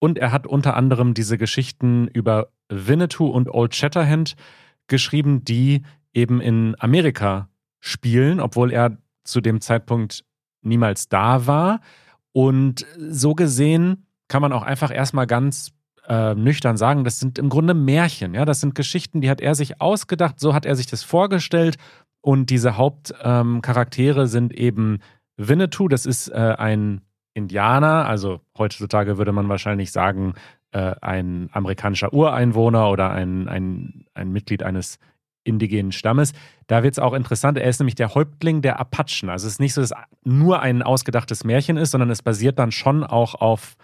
Und 0.00 0.18
er 0.18 0.32
hat 0.32 0.46
unter 0.46 0.74
anderem 0.76 1.14
diese 1.14 1.38
Geschichten 1.38 2.08
über 2.08 2.48
Winnetou 2.68 3.26
und 3.28 3.48
Old 3.48 3.74
Shatterhand 3.74 4.34
geschrieben, 4.88 5.44
die 5.44 5.82
eben 6.12 6.40
in 6.40 6.74
Amerika 6.80 7.48
spielen, 7.78 8.40
obwohl 8.40 8.72
er 8.72 8.96
zu 9.24 9.40
dem 9.40 9.60
Zeitpunkt 9.60 10.24
niemals 10.62 11.08
da 11.08 11.46
war. 11.46 11.80
Und 12.32 12.86
so 12.96 13.34
gesehen 13.34 14.06
kann 14.28 14.42
man 14.42 14.52
auch 14.52 14.62
einfach 14.62 14.92
erstmal 14.94 15.26
ganz 15.26 15.72
äh, 16.08 16.34
nüchtern 16.34 16.76
sagen, 16.76 17.04
das 17.04 17.20
sind 17.20 17.38
im 17.38 17.48
Grunde 17.48 17.74
Märchen. 17.74 18.34
Ja, 18.34 18.44
das 18.44 18.60
sind 18.60 18.74
Geschichten, 18.74 19.20
die 19.20 19.30
hat 19.30 19.40
er 19.40 19.54
sich 19.54 19.80
ausgedacht, 19.80 20.40
so 20.40 20.54
hat 20.54 20.66
er 20.66 20.74
sich 20.74 20.86
das 20.86 21.02
vorgestellt. 21.02 21.76
Und 22.20 22.50
diese 22.50 22.76
Hauptcharaktere 22.76 24.28
sind 24.28 24.54
eben 24.54 25.00
Winnetou, 25.36 25.88
das 25.88 26.06
ist 26.06 26.28
äh, 26.28 26.54
ein 26.58 27.02
Indianer, 27.34 28.06
also 28.06 28.40
heutzutage 28.56 29.18
würde 29.18 29.32
man 29.32 29.48
wahrscheinlich 29.48 29.90
sagen, 29.90 30.34
äh, 30.72 30.94
ein 31.00 31.48
amerikanischer 31.52 32.12
Ureinwohner 32.12 32.90
oder 32.90 33.10
ein, 33.10 33.48
ein, 33.48 34.04
ein 34.14 34.30
Mitglied 34.30 34.62
eines 34.62 34.98
indigenen 35.44 35.92
Stammes. 35.92 36.32
Da 36.66 36.82
wird 36.82 36.94
es 36.94 36.98
auch 36.98 37.12
interessant. 37.12 37.58
Er 37.58 37.68
ist 37.68 37.80
nämlich 37.80 37.94
der 37.94 38.14
Häuptling 38.14 38.62
der 38.62 38.78
Apachen. 38.80 39.28
Also 39.28 39.46
es 39.46 39.54
ist 39.54 39.60
nicht 39.60 39.74
so, 39.74 39.80
dass 39.80 39.90
es 39.90 39.96
nur 40.24 40.60
ein 40.60 40.82
ausgedachtes 40.82 41.44
Märchen 41.44 41.76
ist, 41.76 41.90
sondern 41.90 42.10
es 42.10 42.22
basiert 42.22 42.58
dann 42.58 42.72
schon 42.72 43.04
auch 43.04 43.34
auf 43.34 43.76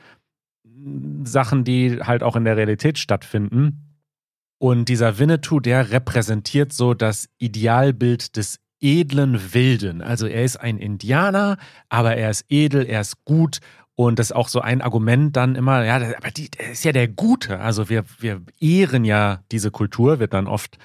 Sachen, 1.24 1.64
die 1.64 2.00
halt 2.00 2.22
auch 2.22 2.36
in 2.36 2.44
der 2.44 2.56
Realität 2.56 2.98
stattfinden. 2.98 3.84
Und 4.58 4.88
dieser 4.88 5.18
Winnetou, 5.18 5.60
der 5.60 5.90
repräsentiert 5.90 6.72
so 6.72 6.94
das 6.94 7.28
Idealbild 7.38 8.36
des 8.36 8.60
edlen 8.80 9.54
Wilden. 9.54 10.02
Also 10.02 10.26
er 10.26 10.44
ist 10.44 10.56
ein 10.56 10.78
Indianer, 10.78 11.58
aber 11.88 12.16
er 12.16 12.30
ist 12.30 12.44
edel, 12.48 12.86
er 12.86 13.00
ist 13.00 13.24
gut. 13.24 13.58
Und 13.94 14.20
das 14.20 14.30
ist 14.30 14.36
auch 14.36 14.48
so 14.48 14.60
ein 14.60 14.80
Argument 14.80 15.36
dann 15.36 15.56
immer, 15.56 15.84
ja, 15.84 15.96
aber 15.96 16.30
die, 16.30 16.50
der 16.50 16.70
ist 16.70 16.84
ja 16.84 16.92
der 16.92 17.08
Gute. 17.08 17.58
Also 17.58 17.88
wir, 17.88 18.04
wir 18.20 18.42
ehren 18.60 19.04
ja 19.04 19.40
diese 19.50 19.72
Kultur, 19.72 20.20
wird 20.20 20.34
dann 20.34 20.46
oft 20.46 20.78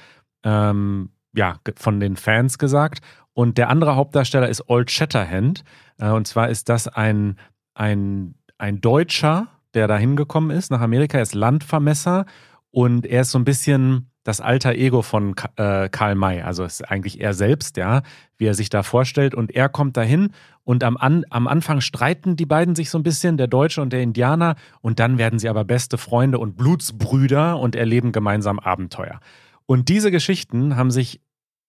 ähm, 0.44 1.10
ja, 1.36 1.58
von 1.78 2.00
den 2.00 2.16
Fans 2.16 2.58
gesagt. 2.58 3.02
Und 3.34 3.58
der 3.58 3.70
andere 3.70 3.96
Hauptdarsteller 3.96 4.48
ist 4.48 4.70
Old 4.70 4.92
Shatterhand. 4.92 5.64
Äh, 5.98 6.10
und 6.10 6.28
zwar 6.28 6.50
ist 6.50 6.70
das 6.70 6.88
ein, 6.88 7.38
ein, 7.74 8.36
ein 8.58 8.82
Deutscher, 8.82 9.48
der 9.74 9.88
da 9.88 9.98
hingekommen 9.98 10.56
ist 10.56 10.72
nach 10.72 10.82
Amerika. 10.82 11.18
Er 11.18 11.24
ist 11.24 11.34
Landvermesser 11.34 12.26
und 12.72 13.06
er 13.06 13.22
ist 13.22 13.32
so 13.32 13.40
ein 13.40 13.46
bisschen 13.46 14.10
das 14.24 14.40
alter 14.40 14.74
Ego 14.76 15.02
von 15.02 15.36
äh, 15.58 15.90
Karl 15.90 16.16
May. 16.16 16.42
Also 16.42 16.64
ist 16.64 16.90
eigentlich 16.90 17.20
er 17.20 17.34
selbst, 17.34 17.76
ja, 17.76 18.04
wie 18.38 18.46
er 18.46 18.54
sich 18.54 18.70
da 18.70 18.84
vorstellt. 18.84 19.36
Und 19.36 19.52
er 19.52 19.68
kommt 19.68 19.98
dahin 19.98 20.30
und 20.64 20.84
am, 20.84 20.96
An 20.96 21.26
am 21.30 21.48
Anfang 21.48 21.82
streiten 21.82 22.36
die 22.38 22.46
beiden 22.46 22.76
sich 22.76 22.90
so 22.90 22.98
ein 22.98 23.04
bisschen, 23.04 23.36
der 23.36 23.48
Deutsche 23.48 23.82
und 23.82 23.92
der 23.92 24.02
Indianer. 24.02 24.56
Und 24.80 25.00
dann 25.00 25.18
werden 25.18 25.40
sie 25.40 25.50
aber 25.50 25.66
beste 25.66 25.98
Freunde 25.98 26.40
und 26.40 26.56
Blutsbrüder 26.56 27.60
und 27.60 27.76
erleben 27.76 28.12
gemeinsam 28.12 28.60
Abenteuer. 28.60 29.20
Und 29.66 29.90
diese 29.90 30.12
Geschichten 30.12 30.76
haben 30.76 30.92
sich 30.92 31.22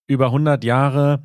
über 0.07 0.27
100 0.27 0.63
Jahre 0.63 1.23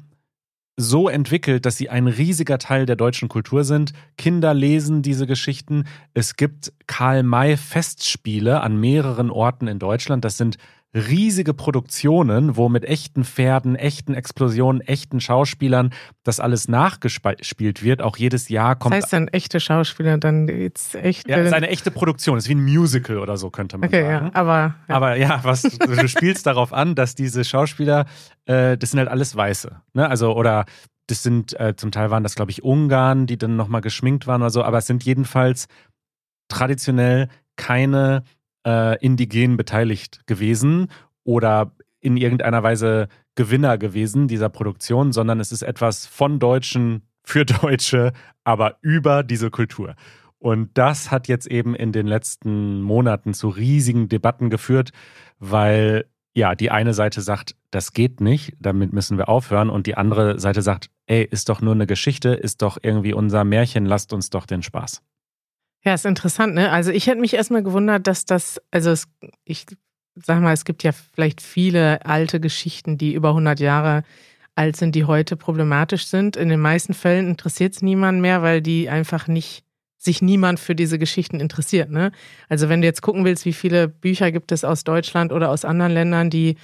so 0.77 1.09
entwickelt, 1.09 1.67
dass 1.67 1.77
sie 1.77 1.91
ein 1.91 2.07
riesiger 2.07 2.59
Teil 2.59 2.87
der 2.87 2.97
deutschen 2.97 3.29
Kultur 3.29 3.65
sind. 3.65 3.93
Kinder 4.17 4.55
lesen 4.55 5.03
diese 5.03 5.27
Geschichten. 5.27 5.85
Es 6.15 6.37
gibt 6.37 6.73
Karl-May-Festspiele 6.87 8.61
an 8.61 8.81
mehreren 8.81 9.31
Orten 9.31 9.67
in 9.67 9.79
Deutschland. 9.79 10.25
Das 10.25 10.39
sind 10.39 10.57
riesige 10.95 11.55
Produktionen, 11.55 12.57
wo 12.57 12.69
mit 12.69 12.85
echten 12.85 13.25
Pferden, 13.25 13.77
echten 13.77 14.13
Explosionen, 14.15 14.81
echten 14.81 15.21
Schauspielern 15.21 15.91
das 16.25 16.41
alles 16.41 16.67
nachgespielt 16.67 17.83
wird. 17.83 18.03
Auch 18.03 18.17
jedes 18.17 18.49
Jahr 18.49 18.75
Das 18.75 18.83
kommt. 18.83 18.95
heißt 18.97 19.13
dann 19.13 19.29
echte 19.29 19.61
Schauspieler, 19.61 20.19
dann 20.19 20.49
jetzt 20.49 20.97
echt. 20.97 21.29
ja, 21.29 21.39
es 21.39 21.49
ist 21.49 21.53
eine 21.53 21.69
echte 21.69 21.91
Produktion. 21.93 22.37
Es 22.37 22.45
ist 22.45 22.49
wie 22.51 22.55
ein 22.57 22.65
Musical 22.65 23.19
oder 23.19 23.37
so, 23.37 23.51
könnte 23.51 23.79
man 23.79 23.89
okay, 23.89 24.03
sagen. 24.03 24.27
ja, 24.27 24.35
aber. 24.35 24.75
Ja. 24.89 24.95
Aber 24.95 25.17
ja, 25.17 25.41
was 25.45 25.63
du 25.63 26.09
spielst 26.09 26.47
darauf 26.47 26.73
an, 26.73 26.97
dass 26.97 27.15
diese 27.15 27.45
Schauspieler, 27.45 28.07
äh, 28.47 28.77
das 28.77 28.91
sind 28.91 28.99
halt 28.99 29.09
alles 29.09 29.37
Weiße. 29.37 29.81
Ne? 29.95 30.09
Also, 30.09 30.35
oder 30.35 30.65
das 31.07 31.23
sind, 31.23 31.59
äh, 31.59 31.75
zum 31.77 31.93
Teil 31.93 32.11
waren 32.11 32.23
das, 32.23 32.35
glaube 32.35 32.51
ich, 32.51 32.65
Ungarn, 32.65 33.27
die 33.27 33.39
dann 33.39 33.57
nochmal 33.57 33.81
geschminkt 33.81 34.27
waren 34.27 34.43
oder 34.43 34.51
so, 34.51 34.63
aber 34.65 34.79
es 34.79 34.87
sind 34.87 35.05
jedenfalls 35.05 35.67
traditionell 36.49 37.29
keine 37.57 38.25
äh, 38.67 38.99
Indigenen 39.05 39.57
beteiligt 39.57 40.27
gewesen 40.27 40.89
oder 41.25 41.73
in 42.01 42.17
irgendeiner 42.17 42.63
Weise 42.63 43.09
Gewinner 43.35 43.79
gewesen 43.79 44.29
dieser 44.29 44.49
Produktion, 44.49 45.13
sondern 45.13 45.41
es 45.41 45.53
ist 45.53 45.63
etwas 45.63 46.07
von 46.07 46.39
Deutschen 46.39 47.03
für 47.23 47.45
Deutsche, 47.45 48.13
aber 48.45 48.77
über 48.81 49.23
diese 49.23 49.51
Kultur. 49.51 49.95
Und 50.39 50.71
das 50.75 51.11
hat 51.11 51.29
jetzt 51.29 51.47
eben 51.47 51.75
in 51.75 51.93
den 51.93 52.07
letzten 52.07 52.81
Monaten 52.81 53.35
zu 53.35 53.49
riesigen 53.49 54.09
Debatten 54.09 54.49
geführt, 54.49 54.91
weil 55.39 56.07
ja, 56.33 56.55
die 56.55 56.71
eine 56.71 56.95
Seite 56.95 57.21
sagt, 57.21 57.57
das 57.71 57.93
geht 57.93 58.21
nicht, 58.21 58.55
damit 58.61 58.93
müssen 58.93 59.19
wir 59.19 59.29
aufhören. 59.29 59.69
Und 59.69 59.87
die 59.87 59.97
andere 59.97 60.39
Seite 60.39 60.63
sagt, 60.63 60.91
ey, 61.07 61.25
ist 61.25 61.49
doch 61.49 61.61
nur 61.61 61.75
eine 61.75 61.87
Geschichte, 61.87 62.31
ist 62.31 62.63
doch 62.63 62.79
irgendwie 62.81 63.13
unser 63.13 63.45
Märchen, 63.45 63.85
lasst 63.85 64.13
uns 64.13 64.31
doch 64.31 64.47
den 64.47 64.63
Spaß. 64.63 65.03
Ja, 65.83 65.95
ist 65.95 66.05
interessant, 66.05 66.55
ne? 66.55 66.71
Also 66.71 66.91
ich 66.91 67.07
hätte 67.07 67.21
mich 67.21 67.35
erstmal 67.35 67.63
gewundert, 67.63 68.07
dass 68.07 68.27
das, 68.27 68.61
also 68.71 68.91
es, 68.91 69.09
ich 69.45 69.67
sag 70.15 70.41
mal, 70.41 70.53
es 70.53 70.65
gibt 70.65 70.83
ja 70.83 70.93
vielleicht 70.93 71.41
viele 71.41 72.05
alte 72.05 72.41
Geschichten, 72.41 72.99
die 72.99 73.15
über 73.15 73.31
100 73.31 73.61
Jahre 73.61 74.03
alt 74.55 74.77
sind, 74.77 74.95
die 74.95 75.05
heute 75.05 75.37
problematisch 75.37 76.07
sind. 76.07 76.37
In 76.37 76.51
den 76.51 76.61
meisten 76.61 76.93
Fällen 76.93 77.29
interessiert 77.29 77.75
es 77.75 77.83
niemand 77.83 78.21
mehr, 78.21 78.43
weil 78.43 78.61
die 78.61 78.91
einfach 78.91 79.27
nicht 79.27 79.65
sich 79.97 80.23
niemand 80.23 80.59
für 80.61 80.75
diese 80.75 80.99
Geschichten 80.99 81.41
interessiert. 81.41 81.91
Ne? 81.91 82.11
Also 82.49 82.69
wenn 82.69 82.81
du 82.81 82.87
jetzt 82.87 83.03
gucken 83.03 83.25
willst, 83.25 83.45
wie 83.45 83.53
viele 83.53 83.87
Bücher 83.89 84.33
gibt 84.33 84.51
es 84.51 84.65
aus 84.65 84.83
Deutschland 84.83 85.31
oder 85.33 85.51
aus 85.51 85.65
anderen 85.65 85.93
Ländern, 85.93 86.31
die, 86.31 86.57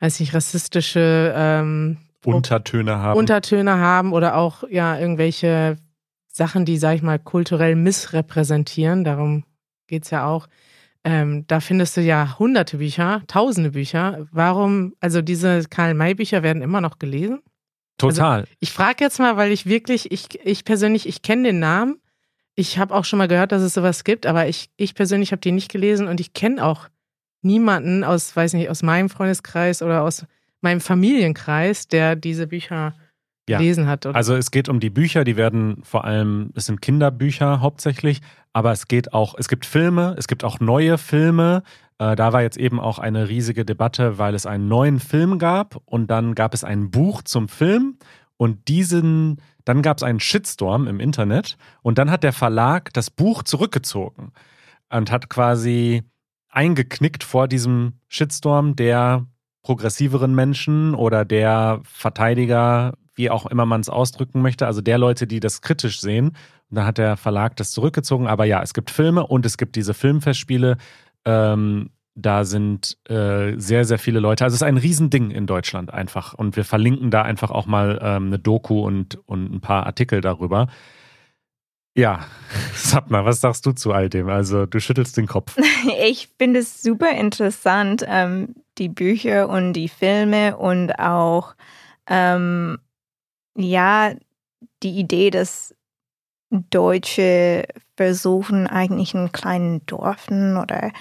weiß 0.00 0.20
ich, 0.20 0.34
rassistische 0.34 1.32
ähm, 1.34 1.96
Untertöne 2.24 2.98
haben. 2.98 3.18
Untertöne 3.18 3.78
haben 3.78 4.12
oder 4.12 4.36
auch 4.36 4.64
ja 4.68 4.98
irgendwelche 4.98 5.76
Sachen, 6.36 6.64
die, 6.64 6.78
sag 6.78 6.96
ich 6.96 7.02
mal, 7.02 7.20
kulturell 7.20 7.76
missrepräsentieren. 7.76 9.04
Darum 9.04 9.44
geht 9.86 10.04
es 10.04 10.10
ja 10.10 10.26
auch. 10.26 10.48
Ähm, 11.04 11.46
da 11.46 11.60
findest 11.60 11.96
du 11.96 12.00
ja 12.00 12.38
hunderte 12.38 12.78
Bücher, 12.78 13.22
tausende 13.28 13.70
Bücher. 13.70 14.26
Warum, 14.32 14.94
also 15.00 15.22
diese 15.22 15.62
Karl-May-Bücher 15.70 16.42
werden 16.42 16.60
immer 16.62 16.80
noch 16.80 16.98
gelesen? 16.98 17.40
Total. 17.98 18.40
Also 18.40 18.52
ich 18.58 18.72
frage 18.72 19.04
jetzt 19.04 19.20
mal, 19.20 19.36
weil 19.36 19.52
ich 19.52 19.66
wirklich, 19.66 20.10
ich, 20.10 20.44
ich 20.44 20.64
persönlich, 20.64 21.06
ich 21.06 21.22
kenne 21.22 21.44
den 21.44 21.60
Namen, 21.60 22.00
ich 22.56 22.78
habe 22.78 22.94
auch 22.94 23.04
schon 23.04 23.18
mal 23.18 23.28
gehört, 23.28 23.52
dass 23.52 23.62
es 23.62 23.74
sowas 23.74 24.02
gibt, 24.02 24.26
aber 24.26 24.48
ich, 24.48 24.70
ich 24.76 24.94
persönlich 24.94 25.30
habe 25.30 25.40
die 25.40 25.52
nicht 25.52 25.70
gelesen 25.70 26.08
und 26.08 26.20
ich 26.20 26.32
kenne 26.32 26.64
auch 26.64 26.88
niemanden 27.42 28.02
aus, 28.02 28.34
weiß 28.34 28.54
nicht, 28.54 28.70
aus 28.70 28.82
meinem 28.82 29.08
Freundeskreis 29.08 29.82
oder 29.82 30.02
aus 30.02 30.24
meinem 30.62 30.80
Familienkreis, 30.80 31.86
der 31.86 32.16
diese 32.16 32.48
Bücher 32.48 32.94
ja. 33.48 33.58
gelesen 33.58 33.86
hat. 33.86 34.06
Oder? 34.06 34.16
Also 34.16 34.34
es 34.34 34.50
geht 34.50 34.68
um 34.68 34.80
die 34.80 34.90
Bücher, 34.90 35.24
die 35.24 35.36
werden 35.36 35.82
vor 35.82 36.04
allem, 36.04 36.50
es 36.54 36.66
sind 36.66 36.80
Kinderbücher 36.80 37.60
hauptsächlich, 37.60 38.20
aber 38.52 38.72
es 38.72 38.88
geht 38.88 39.12
auch, 39.12 39.34
es 39.38 39.48
gibt 39.48 39.66
Filme, 39.66 40.14
es 40.18 40.28
gibt 40.28 40.44
auch 40.44 40.60
neue 40.60 40.98
Filme. 40.98 41.62
Äh, 41.98 42.16
da 42.16 42.32
war 42.32 42.42
jetzt 42.42 42.56
eben 42.56 42.80
auch 42.80 42.98
eine 42.98 43.28
riesige 43.28 43.64
Debatte, 43.64 44.18
weil 44.18 44.34
es 44.34 44.46
einen 44.46 44.68
neuen 44.68 45.00
Film 45.00 45.38
gab 45.38 45.80
und 45.84 46.10
dann 46.10 46.34
gab 46.34 46.54
es 46.54 46.64
ein 46.64 46.90
Buch 46.90 47.22
zum 47.22 47.48
Film 47.48 47.98
und 48.36 48.68
diesen 48.68 49.40
dann 49.64 49.80
gab 49.80 49.96
es 49.96 50.02
einen 50.02 50.20
Shitstorm 50.20 50.86
im 50.86 51.00
Internet 51.00 51.56
und 51.82 51.96
dann 51.96 52.10
hat 52.10 52.22
der 52.22 52.34
Verlag 52.34 52.92
das 52.92 53.10
Buch 53.10 53.42
zurückgezogen 53.42 54.32
und 54.90 55.10
hat 55.10 55.30
quasi 55.30 56.02
eingeknickt 56.50 57.24
vor 57.24 57.48
diesem 57.48 57.94
Shitstorm 58.08 58.76
der 58.76 59.26
progressiveren 59.62 60.34
Menschen 60.34 60.94
oder 60.94 61.24
der 61.24 61.80
Verteidiger, 61.84 62.92
wie 63.14 63.30
auch 63.30 63.46
immer 63.46 63.66
man 63.66 63.80
es 63.80 63.88
ausdrücken 63.88 64.42
möchte, 64.42 64.66
also 64.66 64.80
der 64.80 64.98
Leute, 64.98 65.26
die 65.26 65.40
das 65.40 65.62
kritisch 65.62 66.00
sehen. 66.00 66.36
Und 66.70 66.76
da 66.76 66.86
hat 66.86 66.98
der 66.98 67.16
Verlag 67.16 67.56
das 67.56 67.70
zurückgezogen. 67.70 68.26
Aber 68.26 68.44
ja, 68.44 68.62
es 68.62 68.74
gibt 68.74 68.90
Filme 68.90 69.26
und 69.26 69.46
es 69.46 69.56
gibt 69.56 69.76
diese 69.76 69.94
Filmfestspiele. 69.94 70.76
Ähm, 71.24 71.90
da 72.16 72.44
sind 72.44 72.96
äh, 73.08 73.54
sehr, 73.56 73.84
sehr 73.84 73.98
viele 73.98 74.20
Leute. 74.20 74.44
Also 74.44 74.54
es 74.54 74.62
ist 74.62 74.66
ein 74.66 74.76
Riesending 74.76 75.30
in 75.30 75.46
Deutschland 75.46 75.92
einfach. 75.92 76.34
Und 76.34 76.56
wir 76.56 76.64
verlinken 76.64 77.10
da 77.10 77.22
einfach 77.22 77.50
auch 77.50 77.66
mal 77.66 77.98
ähm, 78.02 78.26
eine 78.26 78.38
Doku 78.38 78.84
und, 78.84 79.18
und 79.26 79.52
ein 79.52 79.60
paar 79.60 79.86
Artikel 79.86 80.20
darüber. 80.20 80.68
Ja, 81.96 82.26
sag 82.74 83.10
mal, 83.10 83.24
was 83.24 83.40
sagst 83.40 83.66
du 83.66 83.72
zu 83.72 83.92
all 83.92 84.08
dem? 84.08 84.28
Also 84.28 84.66
du 84.66 84.80
schüttelst 84.80 85.16
den 85.16 85.26
Kopf. 85.26 85.56
Ich 86.06 86.28
finde 86.38 86.60
es 86.60 86.82
super 86.82 87.10
interessant, 87.10 88.04
ähm, 88.08 88.54
die 88.78 88.88
Bücher 88.88 89.48
und 89.48 89.74
die 89.74 89.88
Filme 89.88 90.56
und 90.56 90.98
auch 90.98 91.54
ähm, 92.08 92.78
ja 93.56 94.14
die 94.82 94.98
Idee, 94.98 95.30
dass 95.30 95.74
Deutsche 96.50 97.66
versuchen 97.96 98.66
eigentlich 98.66 99.14
in 99.14 99.32
kleinen 99.32 99.84
Dörfern 99.86 100.56
oder 100.56 100.92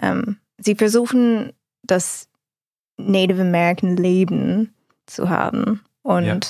ähm, 0.00 0.38
sie 0.58 0.74
versuchen, 0.74 1.52
das 1.82 2.28
Native 2.96 3.42
American 3.42 3.96
Leben 3.96 4.74
zu 5.06 5.28
haben 5.28 5.82
und 6.02 6.24
ja. 6.24 6.40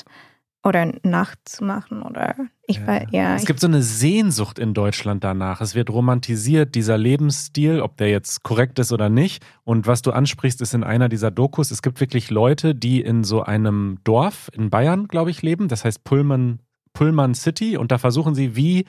Oder 0.64 0.90
nachzumachen 1.02 2.02
oder 2.02 2.34
ich 2.66 2.78
ja. 2.78 2.86
Weiß, 2.86 3.06
ja. 3.10 3.36
Es 3.36 3.44
gibt 3.44 3.60
so 3.60 3.66
eine 3.66 3.82
Sehnsucht 3.82 4.58
in 4.58 4.72
Deutschland 4.72 5.22
danach. 5.22 5.60
Es 5.60 5.74
wird 5.74 5.90
romantisiert, 5.90 6.74
dieser 6.74 6.96
Lebensstil, 6.96 7.80
ob 7.80 7.98
der 7.98 8.08
jetzt 8.08 8.42
korrekt 8.42 8.78
ist 8.78 8.90
oder 8.90 9.10
nicht. 9.10 9.44
Und 9.64 9.86
was 9.86 10.00
du 10.00 10.10
ansprichst, 10.10 10.62
ist 10.62 10.72
in 10.72 10.82
einer 10.82 11.10
dieser 11.10 11.30
Dokus, 11.30 11.70
es 11.70 11.82
gibt 11.82 12.00
wirklich 12.00 12.30
Leute, 12.30 12.74
die 12.74 13.02
in 13.02 13.24
so 13.24 13.42
einem 13.42 13.98
Dorf 14.04 14.50
in 14.54 14.70
Bayern, 14.70 15.06
glaube 15.06 15.30
ich, 15.30 15.42
leben. 15.42 15.68
Das 15.68 15.84
heißt 15.84 16.02
Pullman, 16.02 16.60
Pullman 16.94 17.34
City. 17.34 17.76
Und 17.76 17.92
da 17.92 17.98
versuchen 17.98 18.34
sie, 18.34 18.56
wie 18.56 18.86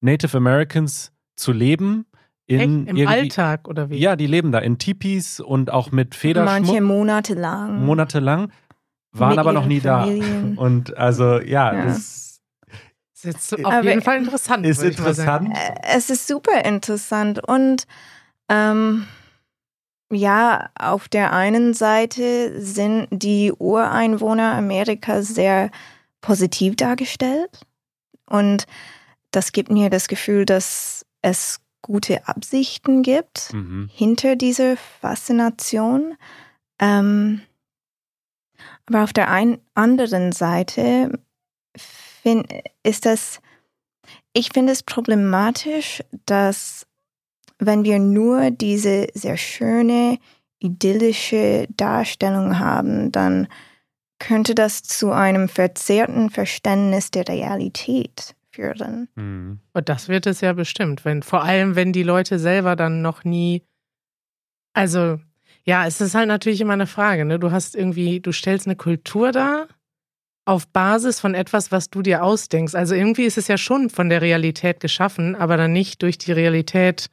Native 0.00 0.34
Americans 0.36 1.12
zu 1.36 1.52
leben 1.52 2.06
in 2.46 2.88
Echt? 2.88 2.98
Im 2.98 3.08
Alltag 3.08 3.68
oder 3.68 3.90
wie? 3.90 3.98
Ja, 3.98 4.16
die 4.16 4.26
leben 4.26 4.50
da 4.50 4.58
in 4.58 4.78
Tipis 4.78 5.38
und 5.38 5.70
auch 5.70 5.92
mit 5.92 6.14
Federschmuck. 6.14 6.66
Manche 6.66 6.80
monatelang. 6.80 7.84
Monatelang, 7.84 8.50
waren 9.12 9.38
aber 9.38 9.52
noch 9.52 9.66
nie 9.66 9.80
Familien. 9.80 10.56
da. 10.56 10.62
Und 10.62 10.96
also, 10.96 11.40
ja, 11.40 11.74
ja. 11.74 11.84
das 11.86 12.30
ist 13.14 13.24
jetzt 13.24 13.64
auf 13.64 13.72
aber 13.72 13.88
jeden 13.88 14.02
Fall 14.02 14.18
interessant. 14.18 14.66
Ist 14.66 14.82
interessant. 14.82 15.50
Äh, 15.54 15.74
es 15.94 16.10
ist 16.10 16.26
super 16.26 16.64
interessant 16.64 17.46
und 17.46 17.86
ähm, 18.48 19.06
ja, 20.12 20.70
auf 20.74 21.08
der 21.08 21.32
einen 21.32 21.74
Seite 21.74 22.60
sind 22.60 23.08
die 23.10 23.52
Ureinwohner 23.52 24.54
Amerikas 24.54 25.28
sehr 25.28 25.70
positiv 26.20 26.76
dargestellt 26.76 27.60
und 28.26 28.66
das 29.30 29.52
gibt 29.52 29.70
mir 29.70 29.90
das 29.90 30.08
Gefühl, 30.08 30.44
dass 30.44 31.04
es 31.22 31.60
gute 31.82 32.26
Absichten 32.26 33.02
gibt 33.02 33.52
mhm. 33.52 33.88
hinter 33.92 34.36
dieser 34.36 34.76
Faszination. 34.76 36.16
Ähm, 36.78 37.42
aber 38.86 39.04
auf 39.04 39.12
der 39.12 39.30
einen, 39.30 39.58
anderen 39.74 40.32
Seite 40.32 41.18
find, 41.76 42.46
ist 42.82 43.06
das, 43.06 43.40
ich 44.32 44.50
finde 44.52 44.72
es 44.72 44.82
problematisch, 44.82 46.02
dass 46.26 46.86
wenn 47.58 47.84
wir 47.84 47.98
nur 47.98 48.50
diese 48.50 49.06
sehr 49.14 49.36
schöne, 49.36 50.18
idyllische 50.58 51.66
Darstellung 51.76 52.58
haben, 52.58 53.12
dann 53.12 53.48
könnte 54.18 54.54
das 54.54 54.82
zu 54.82 55.12
einem 55.12 55.48
verzerrten 55.48 56.30
Verständnis 56.30 57.10
der 57.10 57.26
Realität 57.26 58.34
führen. 58.50 59.08
Mhm. 59.14 59.60
Und 59.72 59.88
das 59.88 60.08
wird 60.08 60.26
es 60.26 60.40
ja 60.42 60.52
bestimmt, 60.52 61.04
wenn, 61.04 61.22
vor 61.22 61.42
allem 61.42 61.76
wenn 61.76 61.92
die 61.92 62.02
Leute 62.02 62.38
selber 62.38 62.76
dann 62.76 63.02
noch 63.02 63.24
nie, 63.24 63.62
also 64.74 65.18
ja, 65.64 65.86
es 65.86 66.00
ist 66.00 66.14
halt 66.14 66.28
natürlich 66.28 66.60
immer 66.60 66.72
eine 66.72 66.86
Frage, 66.86 67.24
ne? 67.24 67.38
Du 67.38 67.50
hast 67.50 67.76
irgendwie, 67.76 68.20
du 68.20 68.32
stellst 68.32 68.66
eine 68.66 68.76
Kultur 68.76 69.32
dar 69.32 69.68
auf 70.44 70.66
Basis 70.66 71.20
von 71.20 71.34
etwas, 71.34 71.70
was 71.70 71.90
du 71.90 72.02
dir 72.02 72.24
ausdenkst. 72.24 72.74
Also 72.74 72.94
irgendwie 72.94 73.24
ist 73.24 73.38
es 73.38 73.46
ja 73.46 73.56
schon 73.56 73.90
von 73.90 74.08
der 74.08 74.22
Realität 74.22 74.80
geschaffen, 74.80 75.36
aber 75.36 75.56
dann 75.56 75.72
nicht 75.72 76.02
durch 76.02 76.18
die 76.18 76.32
Realität 76.32 77.08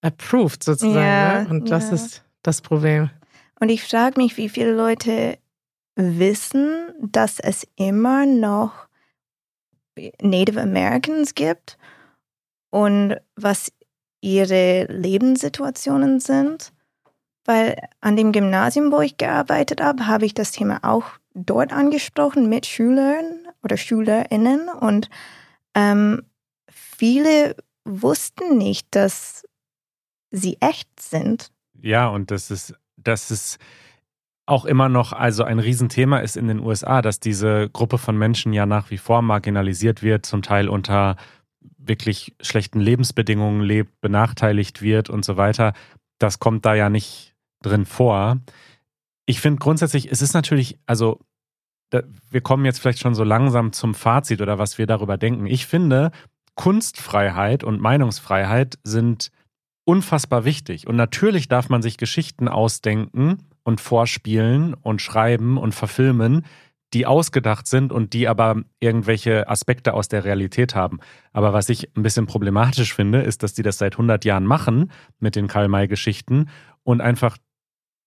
approved 0.00 0.64
sozusagen. 0.64 0.96
Ja, 0.96 1.42
ne? 1.42 1.48
Und 1.48 1.68
ja. 1.68 1.76
das 1.76 1.92
ist 1.92 2.24
das 2.42 2.60
Problem. 2.60 3.10
Und 3.60 3.68
ich 3.68 3.84
frage 3.84 4.20
mich, 4.20 4.36
wie 4.36 4.48
viele 4.48 4.72
Leute 4.74 5.38
wissen, 5.94 6.92
dass 7.00 7.38
es 7.38 7.66
immer 7.76 8.26
noch 8.26 8.88
Native 10.20 10.60
Americans 10.60 11.34
gibt 11.34 11.76
und 12.70 13.16
was 13.36 13.70
ihre 14.22 14.86
Lebenssituationen 14.86 16.20
sind. 16.20 16.72
Weil 17.50 17.88
an 18.00 18.14
dem 18.14 18.30
Gymnasium, 18.30 18.92
wo 18.92 19.00
ich 19.00 19.16
gearbeitet 19.16 19.80
habe, 19.80 20.06
habe 20.06 20.24
ich 20.24 20.34
das 20.34 20.52
Thema 20.52 20.78
auch 20.82 21.02
dort 21.34 21.72
angesprochen 21.72 22.48
mit 22.48 22.64
Schülern 22.64 23.24
oder 23.64 23.76
Schülerinnen 23.76 24.68
und 24.68 25.10
ähm, 25.74 26.22
viele 26.68 27.56
wussten 27.84 28.56
nicht, 28.56 28.86
dass 28.92 29.44
sie 30.30 30.58
echt 30.60 30.88
sind. 31.00 31.50
Ja, 31.82 32.06
und 32.06 32.30
das 32.30 32.52
ist, 32.52 32.72
das 32.96 33.32
ist 33.32 33.58
auch 34.46 34.64
immer 34.64 34.88
noch 34.88 35.12
also 35.12 35.42
ein 35.42 35.58
Riesenthema 35.58 36.18
ist 36.18 36.36
in 36.36 36.46
den 36.46 36.60
USA, 36.60 37.02
dass 37.02 37.18
diese 37.18 37.68
Gruppe 37.68 37.98
von 37.98 38.16
Menschen 38.16 38.52
ja 38.52 38.64
nach 38.64 38.92
wie 38.92 38.98
vor 38.98 39.22
marginalisiert 39.22 40.04
wird, 40.04 40.24
zum 40.24 40.42
Teil 40.42 40.68
unter 40.68 41.16
wirklich 41.78 42.32
schlechten 42.40 42.78
Lebensbedingungen 42.78 43.60
lebt, 43.60 44.00
benachteiligt 44.00 44.82
wird 44.82 45.10
und 45.10 45.24
so 45.24 45.36
weiter. 45.36 45.72
Das 46.20 46.38
kommt 46.38 46.64
da 46.64 46.76
ja 46.76 46.88
nicht 46.90 47.29
drin 47.62 47.86
vor. 47.86 48.38
Ich 49.26 49.40
finde 49.40 49.58
grundsätzlich, 49.58 50.10
es 50.10 50.22
ist 50.22 50.34
natürlich, 50.34 50.78
also 50.86 51.20
wir 52.30 52.40
kommen 52.40 52.64
jetzt 52.64 52.80
vielleicht 52.80 53.00
schon 53.00 53.14
so 53.14 53.24
langsam 53.24 53.72
zum 53.72 53.94
Fazit 53.94 54.40
oder 54.40 54.58
was 54.58 54.78
wir 54.78 54.86
darüber 54.86 55.16
denken. 55.16 55.46
Ich 55.46 55.66
finde, 55.66 56.12
Kunstfreiheit 56.54 57.64
und 57.64 57.80
Meinungsfreiheit 57.80 58.78
sind 58.84 59.30
unfassbar 59.84 60.44
wichtig. 60.44 60.86
Und 60.86 60.96
natürlich 60.96 61.48
darf 61.48 61.68
man 61.68 61.82
sich 61.82 61.96
Geschichten 61.96 62.48
ausdenken 62.48 63.38
und 63.64 63.80
vorspielen 63.80 64.74
und 64.74 65.02
schreiben 65.02 65.58
und 65.58 65.74
verfilmen, 65.74 66.44
die 66.92 67.06
ausgedacht 67.06 67.66
sind 67.66 67.92
und 67.92 68.12
die 68.12 68.28
aber 68.28 68.62
irgendwelche 68.80 69.48
Aspekte 69.48 69.94
aus 69.94 70.08
der 70.08 70.24
Realität 70.24 70.74
haben. 70.74 70.98
Aber 71.32 71.52
was 71.52 71.68
ich 71.68 71.96
ein 71.96 72.02
bisschen 72.02 72.26
problematisch 72.26 72.94
finde, 72.94 73.22
ist, 73.22 73.42
dass 73.42 73.54
die 73.54 73.62
das 73.62 73.78
seit 73.78 73.94
100 73.94 74.24
Jahren 74.24 74.44
machen 74.44 74.90
mit 75.18 75.36
den 75.36 75.46
Karl-May-Geschichten 75.46 76.48
und 76.82 77.00
einfach 77.00 77.36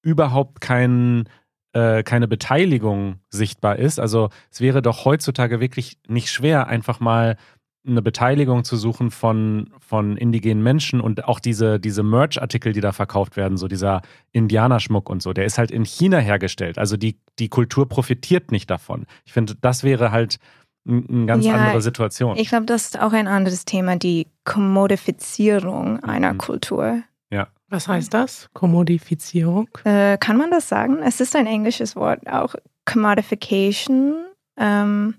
überhaupt 0.03 0.61
kein, 0.61 1.27
äh, 1.73 2.03
keine 2.03 2.27
Beteiligung 2.27 3.15
sichtbar 3.29 3.77
ist. 3.77 3.99
Also 3.99 4.29
es 4.51 4.61
wäre 4.61 4.83
doch 4.83 5.05
heutzutage 5.05 5.59
wirklich 5.59 5.97
nicht 6.07 6.29
schwer, 6.29 6.67
einfach 6.67 6.99
mal 6.99 7.37
eine 7.85 8.01
Beteiligung 8.01 8.63
zu 8.63 8.77
suchen 8.77 9.11
von, 9.11 9.69
von 9.79 10.15
indigenen 10.15 10.63
Menschen 10.63 11.01
und 11.01 11.25
auch 11.25 11.39
diese, 11.39 11.79
diese 11.79 12.01
Merch-Artikel, 12.01 12.71
die 12.71 12.79
da 12.79 12.93
verkauft 12.93 13.35
werden, 13.35 13.57
so 13.57 13.67
dieser 13.67 14.01
Indianerschmuck 14.31 15.09
und 15.09 15.21
so, 15.21 15.33
der 15.33 15.45
ist 15.45 15.57
halt 15.57 15.69
in 15.69 15.83
China 15.83 16.19
hergestellt. 16.19 16.77
Also 16.77 16.95
die, 16.95 17.17
die 17.39 17.49
Kultur 17.49 17.89
profitiert 17.89 18.51
nicht 18.51 18.69
davon. 18.69 19.05
Ich 19.25 19.33
finde, 19.33 19.55
das 19.59 19.83
wäre 19.83 20.11
halt 20.11 20.39
eine 20.87 21.25
ganz 21.25 21.45
ja, 21.45 21.55
andere 21.55 21.81
Situation. 21.81 22.37
Ich 22.37 22.49
glaube, 22.49 22.65
das 22.65 22.85
ist 22.85 22.99
auch 22.99 23.13
ein 23.13 23.27
anderes 23.27 23.65
Thema, 23.65 23.97
die 23.97 24.27
Kommodifizierung 24.45 26.01
einer 26.03 26.33
mhm. 26.33 26.37
Kultur. 26.37 27.03
Ja. 27.33 27.47
Was 27.69 27.87
heißt 27.87 28.13
das? 28.13 28.49
Kommodifizierung? 28.53 29.67
Äh, 29.83 30.17
kann 30.19 30.37
man 30.37 30.51
das 30.51 30.69
sagen? 30.69 30.99
Es 31.03 31.19
ist 31.19 31.35
ein 31.35 31.47
englisches 31.47 31.95
Wort, 31.95 32.27
auch 32.27 32.55
Commodification. 32.85 34.25
Ähm, 34.57 35.15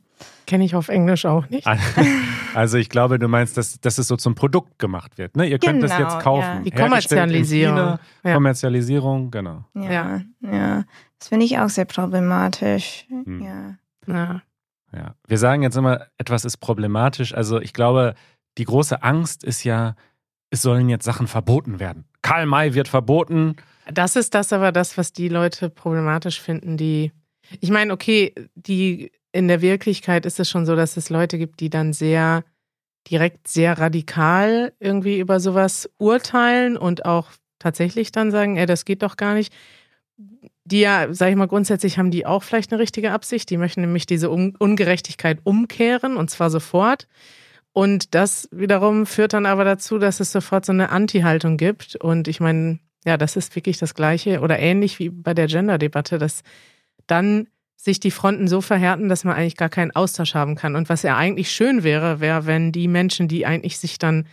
Kenne 0.47 0.65
ich 0.65 0.77
auf 0.77 0.89
Englisch 0.89 1.27
auch 1.27 1.49
nicht. 1.49 1.67
Also 2.55 2.79
ich 2.79 2.89
glaube, 2.89 3.19
du 3.19 3.27
meinst, 3.27 3.57
dass, 3.57 3.81
dass 3.81 3.99
es 3.99 4.07
so 4.07 4.17
zum 4.17 4.37
Produkt 4.37 4.79
gemacht 4.79 5.19
wird. 5.19 5.37
Ne? 5.37 5.47
Ihr 5.47 5.59
könnt 5.59 5.81
genau, 5.81 5.93
es 5.93 5.99
jetzt 5.99 6.21
kaufen. 6.21 6.59
Ja. 6.59 6.61
Die 6.61 6.71
Kommerzialisierung. 6.71 7.77
China, 7.77 8.01
ja. 8.23 8.35
Kommerzialisierung, 8.35 9.33
genau. 9.33 9.65
Ja, 9.75 10.21
ja. 10.41 10.85
Das 11.19 11.31
finde 11.31 11.47
ich 11.47 11.59
auch 11.59 11.69
sehr 11.69 11.85
problematisch. 11.85 13.07
Hm. 13.09 13.43
Ja. 13.43 13.77
ja. 14.07 14.43
Ja. 14.95 15.15
Wir 15.27 15.39
sagen 15.39 15.65
jetzt 15.65 15.77
immer, 15.77 16.07
etwas 16.17 16.45
ist 16.45 16.59
problematisch. 16.59 17.35
Also 17.35 17.61
ich 17.61 17.73
glaube, 17.73 18.15
die 18.57 18.65
große 18.65 19.03
Angst 19.03 19.43
ist 19.43 19.65
ja, 19.65 19.97
es 20.51 20.63
sollen 20.63 20.89
jetzt 20.89 21.05
Sachen 21.05 21.27
verboten 21.27 21.81
werden. 21.81 22.05
Karl 22.23 22.47
May 22.47 22.75
wird 22.75 22.89
verboten. 22.89 23.57
Das 23.93 24.17
ist 24.17 24.35
das 24.35 24.53
aber 24.53 24.73
das, 24.73 24.97
was 24.97 25.13
die 25.13 25.29
Leute 25.29 25.71
problematisch 25.71 26.41
finden, 26.41 26.77
die. 26.77 27.13
Ich 27.61 27.71
meine, 27.71 27.93
okay, 27.93 28.35
die 28.55 29.13
in 29.33 29.49
der 29.49 29.61
Wirklichkeit 29.61 30.25
ist 30.25 30.41
es 30.41 30.49
schon 30.49 30.65
so, 30.65 30.77
dass 30.77 30.97
es 30.97 31.11
Leute 31.11 31.37
gibt, 31.39 31.61
die 31.61 31.69
dann 31.69 31.93
sehr 31.93 32.45
direkt 33.11 33.49
sehr 33.49 33.79
radikal 33.79 34.73
irgendwie 34.81 35.19
über 35.19 35.41
sowas 35.41 35.91
urteilen 35.99 36.77
und 36.77 37.05
auch 37.05 37.29
tatsächlich 37.59 38.13
dann 38.13 38.31
sagen, 38.31 38.57
ey, 38.57 38.67
das 38.67 38.85
geht 38.85 39.03
doch 39.03 39.17
gar 39.17 39.35
nicht. 39.35 39.53
Die 40.65 40.81
ja, 40.81 41.13
sag 41.13 41.31
ich 41.31 41.37
mal, 41.37 41.49
grundsätzlich 41.49 41.99
haben 41.99 42.11
die 42.11 42.25
auch 42.25 42.43
vielleicht 42.43 42.73
eine 42.73 42.81
richtige 42.81 43.13
Absicht. 43.13 43.51
Die 43.51 43.59
möchten 43.59 43.83
nämlich 43.83 44.07
diese 44.07 44.31
Un 44.31 44.57
Ungerechtigkeit 44.57 45.41
umkehren 45.45 46.17
und 46.17 46.31
zwar 46.31 46.49
sofort. 46.49 47.07
Und 47.75 48.15
das 48.15 48.49
wiederum 48.53 49.05
führt 49.05 49.33
dann 49.33 49.47
aber 49.47 49.65
dazu, 49.65 49.99
dass 49.99 50.21
es 50.21 50.31
sofort 50.31 50.65
so 50.65 50.73
eine 50.73 50.91
Anti-Haltung 50.91 51.57
gibt. 51.57 51.97
Und 51.97 52.29
ich 52.29 52.39
meine, 52.39 52.79
ja, 53.05 53.17
das 53.17 53.35
ist 53.35 53.55
wirklich 53.57 53.79
das 53.79 53.95
Gleiche 53.95 54.41
oder 54.41 54.61
ähnlich 54.61 55.01
wie 55.01 55.11
bei 55.11 55.35
der 55.35 55.49
Gender-Debatte, 55.49 56.19
dass 56.19 56.45
dann 57.09 57.49
sich 57.77 57.99
die 57.99 58.13
Fronten 58.13 58.47
so 58.47 58.61
verhärten, 58.61 59.09
dass 59.09 59.25
man 59.25 59.35
eigentlich 59.35 59.57
gar 59.57 59.69
keinen 59.69 59.91
Austausch 59.91 60.35
haben 60.35 60.55
kann. 60.55 60.77
Und 60.77 60.89
was 60.89 61.03
ja 61.03 61.17
eigentlich 61.17 61.51
schön 61.51 61.83
wäre, 61.83 62.21
wäre, 62.21 62.47
wenn 62.47 62.71
die 62.71 62.87
Menschen, 62.87 63.27
die 63.27 63.45
eigentlich 63.45 63.79
sich 63.79 63.99
dann 63.99 64.29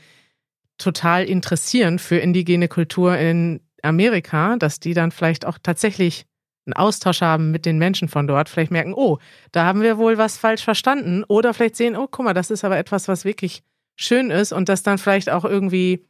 total 0.77 1.25
interessieren 1.25 1.97
für 1.97 2.17
indigene 2.17 2.67
Kultur 2.67 3.17
in 3.17 3.59
Amerika, 3.81 4.55
dass 4.57 4.79
die 4.79 4.93
dann 4.93 5.09
vielleicht 5.09 5.47
auch 5.47 5.57
tatsächlich 5.61 6.27
einen 6.65 6.73
Austausch 6.73 7.21
haben 7.21 7.51
mit 7.51 7.65
den 7.65 7.77
Menschen 7.77 8.07
von 8.07 8.27
dort, 8.27 8.49
vielleicht 8.49 8.71
merken, 8.71 8.93
oh, 8.93 9.17
da 9.51 9.65
haben 9.65 9.81
wir 9.81 9.97
wohl 9.97 10.17
was 10.17 10.37
falsch 10.37 10.63
verstanden 10.63 11.23
oder 11.27 11.53
vielleicht 11.53 11.75
sehen, 11.75 11.95
oh, 11.95 12.07
guck 12.09 12.25
mal, 12.25 12.33
das 12.33 12.51
ist 12.51 12.63
aber 12.63 12.77
etwas, 12.77 13.07
was 13.07 13.25
wirklich 13.25 13.63
schön 13.95 14.29
ist 14.29 14.51
und 14.51 14.69
dass 14.69 14.83
dann 14.83 14.97
vielleicht 14.97 15.29
auch 15.29 15.45
irgendwie 15.45 16.05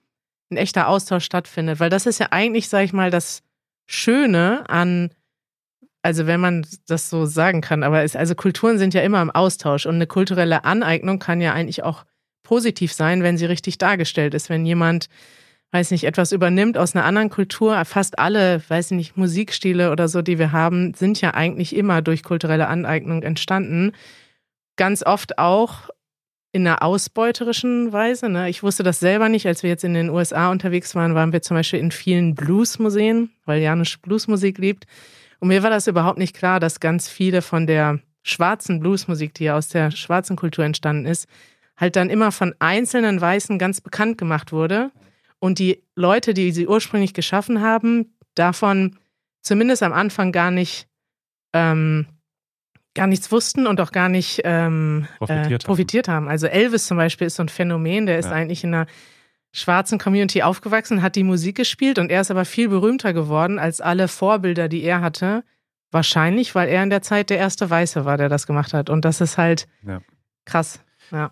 ein 0.52 0.58
echter 0.58 0.88
Austausch 0.88 1.24
stattfindet, 1.24 1.80
weil 1.80 1.90
das 1.90 2.06
ist 2.06 2.20
ja 2.20 2.28
eigentlich, 2.32 2.68
sag 2.68 2.84
ich 2.84 2.94
mal, 2.94 3.12
das 3.12 3.44
Schöne 3.88 4.70
an 4.70 5.12
also 6.04 6.26
wenn 6.26 6.40
man 6.40 6.66
das 6.88 7.10
so 7.10 7.26
sagen 7.26 7.62
kann, 7.62 7.84
aber 7.84 8.04
es, 8.04 8.16
also 8.16 8.34
Kulturen 8.34 8.80
sind 8.80 8.94
ja 8.94 9.02
immer 9.02 9.22
im 9.22 9.30
Austausch 9.30 9.86
und 9.86 9.96
eine 9.96 10.08
kulturelle 10.08 10.66
Aneignung 10.66 11.20
kann 11.20 11.42
ja 11.42 11.54
eigentlich 11.54 11.84
auch 11.84 12.06
positiv 12.44 12.92
sein, 12.92 13.24
wenn 13.24 13.38
sie 13.38 13.46
richtig 13.46 13.78
dargestellt 13.78 14.34
ist. 14.34 14.50
Wenn 14.50 14.66
jemand, 14.66 15.08
weiß 15.72 15.92
nicht, 15.92 16.04
etwas 16.04 16.32
übernimmt 16.32 16.78
aus 16.78 16.96
einer 16.96 17.06
anderen 17.06 17.30
Kultur, 17.30 17.84
fast 17.86 18.20
alle, 18.20 18.62
weiß 18.68 18.92
nicht, 18.92 19.16
Musikstile 19.16 19.92
oder 19.92 20.08
so, 20.08 20.22
die 20.22 20.38
wir 20.38 20.52
haben, 20.52 20.94
sind 20.94 21.22
ja 21.22 21.34
eigentlich 21.34 21.76
immer 21.76 22.02
durch 22.02 22.24
kulturelle 22.24 22.68
Aneignung 22.68 23.24
entstanden. 23.24 23.94
Ganz 24.76 25.04
oft 25.04 25.38
auch 25.38 25.90
in 26.52 26.68
einer 26.68 26.84
ausbeuterischen 26.84 27.94
Weise. 27.94 28.28
Ne? 28.28 28.50
Ich 28.50 28.62
wusste 28.64 28.84
das 28.84 29.00
selber 29.00 29.30
nicht. 29.30 29.48
Als 29.48 29.64
wir 29.64 29.70
jetzt 29.70 29.86
in 29.86 29.94
den 29.94 30.10
USA 30.10 30.52
unterwegs 30.52 30.96
waren, 30.96 31.16
waren 31.16 31.32
wir 31.32 31.42
zum 31.42 31.56
Beispiel 31.56 31.80
in 31.80 31.92
vielen 31.92 32.36
Bluesmuseen, 32.36 33.32
weil 33.46 33.62
Janusz 33.62 33.98
Bluesmusik 33.98 34.58
liebt. 34.58 34.86
Und 35.40 35.48
mir 35.48 35.64
war 35.64 35.70
das 35.70 35.88
überhaupt 35.88 36.18
nicht 36.18 36.36
klar, 36.36 36.60
dass 36.60 36.82
ganz 36.82 37.08
viele 37.08 37.42
von 37.42 37.68
der 37.68 38.00
schwarzen 38.24 38.80
Bluesmusik, 38.80 39.34
die 39.34 39.46
ja 39.46 39.58
aus 39.58 39.70
der 39.70 39.92
schwarzen 39.92 40.36
Kultur 40.36 40.66
entstanden 40.66 41.06
ist, 41.06 41.28
halt 41.78 41.96
dann 41.96 42.10
immer 42.10 42.32
von 42.32 42.54
einzelnen 42.60 43.20
Weißen 43.20 43.58
ganz 43.58 43.82
bekannt 43.82 44.18
gemacht 44.18 44.52
wurde. 44.52 44.92
Und 45.42 45.58
die 45.58 45.84
Leute, 45.96 46.36
die 46.36 46.52
sie 46.52 46.68
ursprünglich 46.68 47.16
geschaffen 47.16 47.62
haben, 47.62 48.16
davon 48.36 48.98
zumindest 49.42 49.82
am 49.82 49.92
Anfang 49.92 50.32
gar 50.32 50.52
nicht, 50.52 50.88
ähm, 51.52 52.06
gar 52.94 53.08
nichts 53.08 53.32
wussten 53.32 53.66
und 53.66 53.82
auch 53.82 53.92
gar 53.92 54.08
nicht 54.08 54.42
ähm, 54.44 55.08
profitiert, 55.18 55.64
äh, 55.64 55.66
profitiert 55.66 56.08
haben. 56.08 56.26
haben. 56.26 56.32
Also 56.32 56.46
Elvis 56.46 56.86
zum 56.86 56.98
Beispiel 56.98 57.26
ist 57.26 57.38
so 57.38 57.44
ein 57.44 57.50
Phänomen, 57.50 58.06
der 58.06 58.20
ist 58.20 58.28
ja. 58.28 58.34
eigentlich 58.34 58.64
in 58.64 58.72
einer 58.74 58.86
schwarzen 59.52 59.98
Community 59.98 60.44
aufgewachsen, 60.44 61.02
hat 61.02 61.16
die 61.16 61.24
Musik 61.24 61.58
gespielt 61.58 61.98
und 61.98 62.12
er 62.12 62.22
ist 62.22 62.30
aber 62.30 62.46
viel 62.46 62.70
berühmter 62.70 63.12
geworden 63.12 63.58
als 63.58 63.82
alle 63.82 64.08
Vorbilder, 64.08 64.70
die 64.70 64.84
er 64.84 65.02
hatte. 65.02 65.44
Wahrscheinlich, 65.90 66.54
weil 66.54 66.70
er 66.70 66.84
in 66.84 66.92
der 66.92 67.02
Zeit 67.02 67.32
der 67.32 67.40
erste 67.40 67.68
Weiße 67.68 68.06
war, 68.06 68.18
der 68.18 68.30
das 68.30 68.46
gemacht 68.46 68.74
hat. 68.74 68.92
Und 68.92 69.06
das 69.06 69.22
ist 69.22 69.40
halt 69.40 69.68
ja. 69.82 70.02
krass. 70.46 70.82
Ja. 71.12 71.32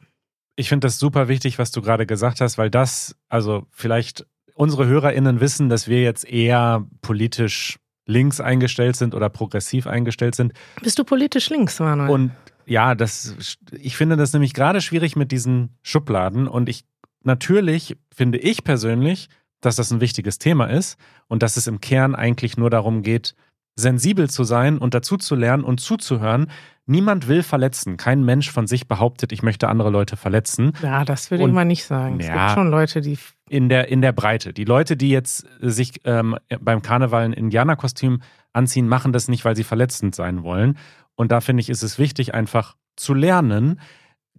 Ich 0.59 0.67
finde 0.67 0.87
das 0.87 0.99
super 0.99 1.29
wichtig, 1.29 1.57
was 1.57 1.71
du 1.71 1.81
gerade 1.81 2.05
gesagt 2.05 2.41
hast, 2.41 2.57
weil 2.57 2.69
das, 2.69 3.15
also 3.29 3.65
vielleicht 3.71 4.25
unsere 4.55 4.87
HörerInnen 4.87 5.39
wissen, 5.39 5.69
dass 5.69 5.87
wir 5.87 6.01
jetzt 6.01 6.29
eher 6.29 6.85
politisch 7.01 7.79
links 8.05 8.41
eingestellt 8.41 8.97
sind 8.97 9.15
oder 9.15 9.29
progressiv 9.29 9.87
eingestellt 9.87 10.35
sind. 10.35 10.51
Bist 10.81 10.99
du 10.99 11.05
politisch 11.05 11.49
links, 11.49 11.79
Manuel? 11.79 12.09
Und 12.09 12.31
ja, 12.65 12.93
das, 12.93 13.57
ich 13.71 13.95
finde 13.95 14.17
das 14.17 14.33
nämlich 14.33 14.53
gerade 14.53 14.81
schwierig 14.81 15.15
mit 15.15 15.31
diesen 15.31 15.77
Schubladen 15.81 16.45
und 16.49 16.67
ich 16.67 16.83
natürlich 17.23 17.95
finde 18.13 18.37
ich 18.39 18.65
persönlich, 18.65 19.29
dass 19.61 19.77
das 19.77 19.91
ein 19.91 20.01
wichtiges 20.01 20.39
Thema 20.39 20.65
ist 20.65 20.97
und 21.29 21.41
dass 21.41 21.55
es 21.55 21.67
im 21.67 21.79
Kern 21.79 22.15
eigentlich 22.15 22.57
nur 22.57 22.69
darum 22.69 23.01
geht, 23.01 23.33
sensibel 23.79 24.29
zu 24.29 24.43
sein 24.43 24.77
und 24.77 24.93
dazu 24.93 25.17
zu 25.17 25.35
lernen 25.35 25.63
und 25.63 25.79
zuzuhören. 25.79 26.47
Niemand 26.85 27.27
will 27.27 27.43
verletzen. 27.43 27.97
Kein 27.97 28.23
Mensch 28.23 28.51
von 28.51 28.65
sich 28.65 28.87
behauptet, 28.87 29.31
ich 29.31 29.43
möchte 29.43 29.67
andere 29.67 29.91
Leute 29.91 30.17
verletzen. 30.17 30.73
Ja, 30.81 31.05
das 31.05 31.29
würde 31.29 31.45
ich 31.45 31.51
mal 31.51 31.65
nicht 31.65 31.85
sagen. 31.85 32.19
Ja, 32.19 32.25
es 32.25 32.33
gibt 32.33 32.51
schon 32.51 32.71
Leute, 32.71 33.01
die. 33.01 33.17
In 33.47 33.69
der, 33.69 33.89
in 33.89 34.01
der 34.01 34.11
Breite. 34.11 34.53
Die 34.53 34.65
Leute, 34.65 34.97
die 34.97 35.09
jetzt 35.09 35.45
sich 35.59 36.01
ähm, 36.03 36.35
beim 36.59 36.81
Karneval 36.81 37.25
ein 37.25 37.33
Indianerkostüm 37.33 38.21
anziehen, 38.53 38.87
machen 38.87 39.13
das 39.13 39.27
nicht, 39.27 39.45
weil 39.45 39.55
sie 39.55 39.63
verletzend 39.63 40.15
sein 40.15 40.43
wollen. 40.43 40.77
Und 41.15 41.31
da 41.31 41.41
finde 41.41 41.61
ich, 41.61 41.69
ist 41.69 41.83
es 41.83 41.99
wichtig, 41.99 42.33
einfach 42.33 42.75
zu 42.95 43.13
lernen, 43.13 43.79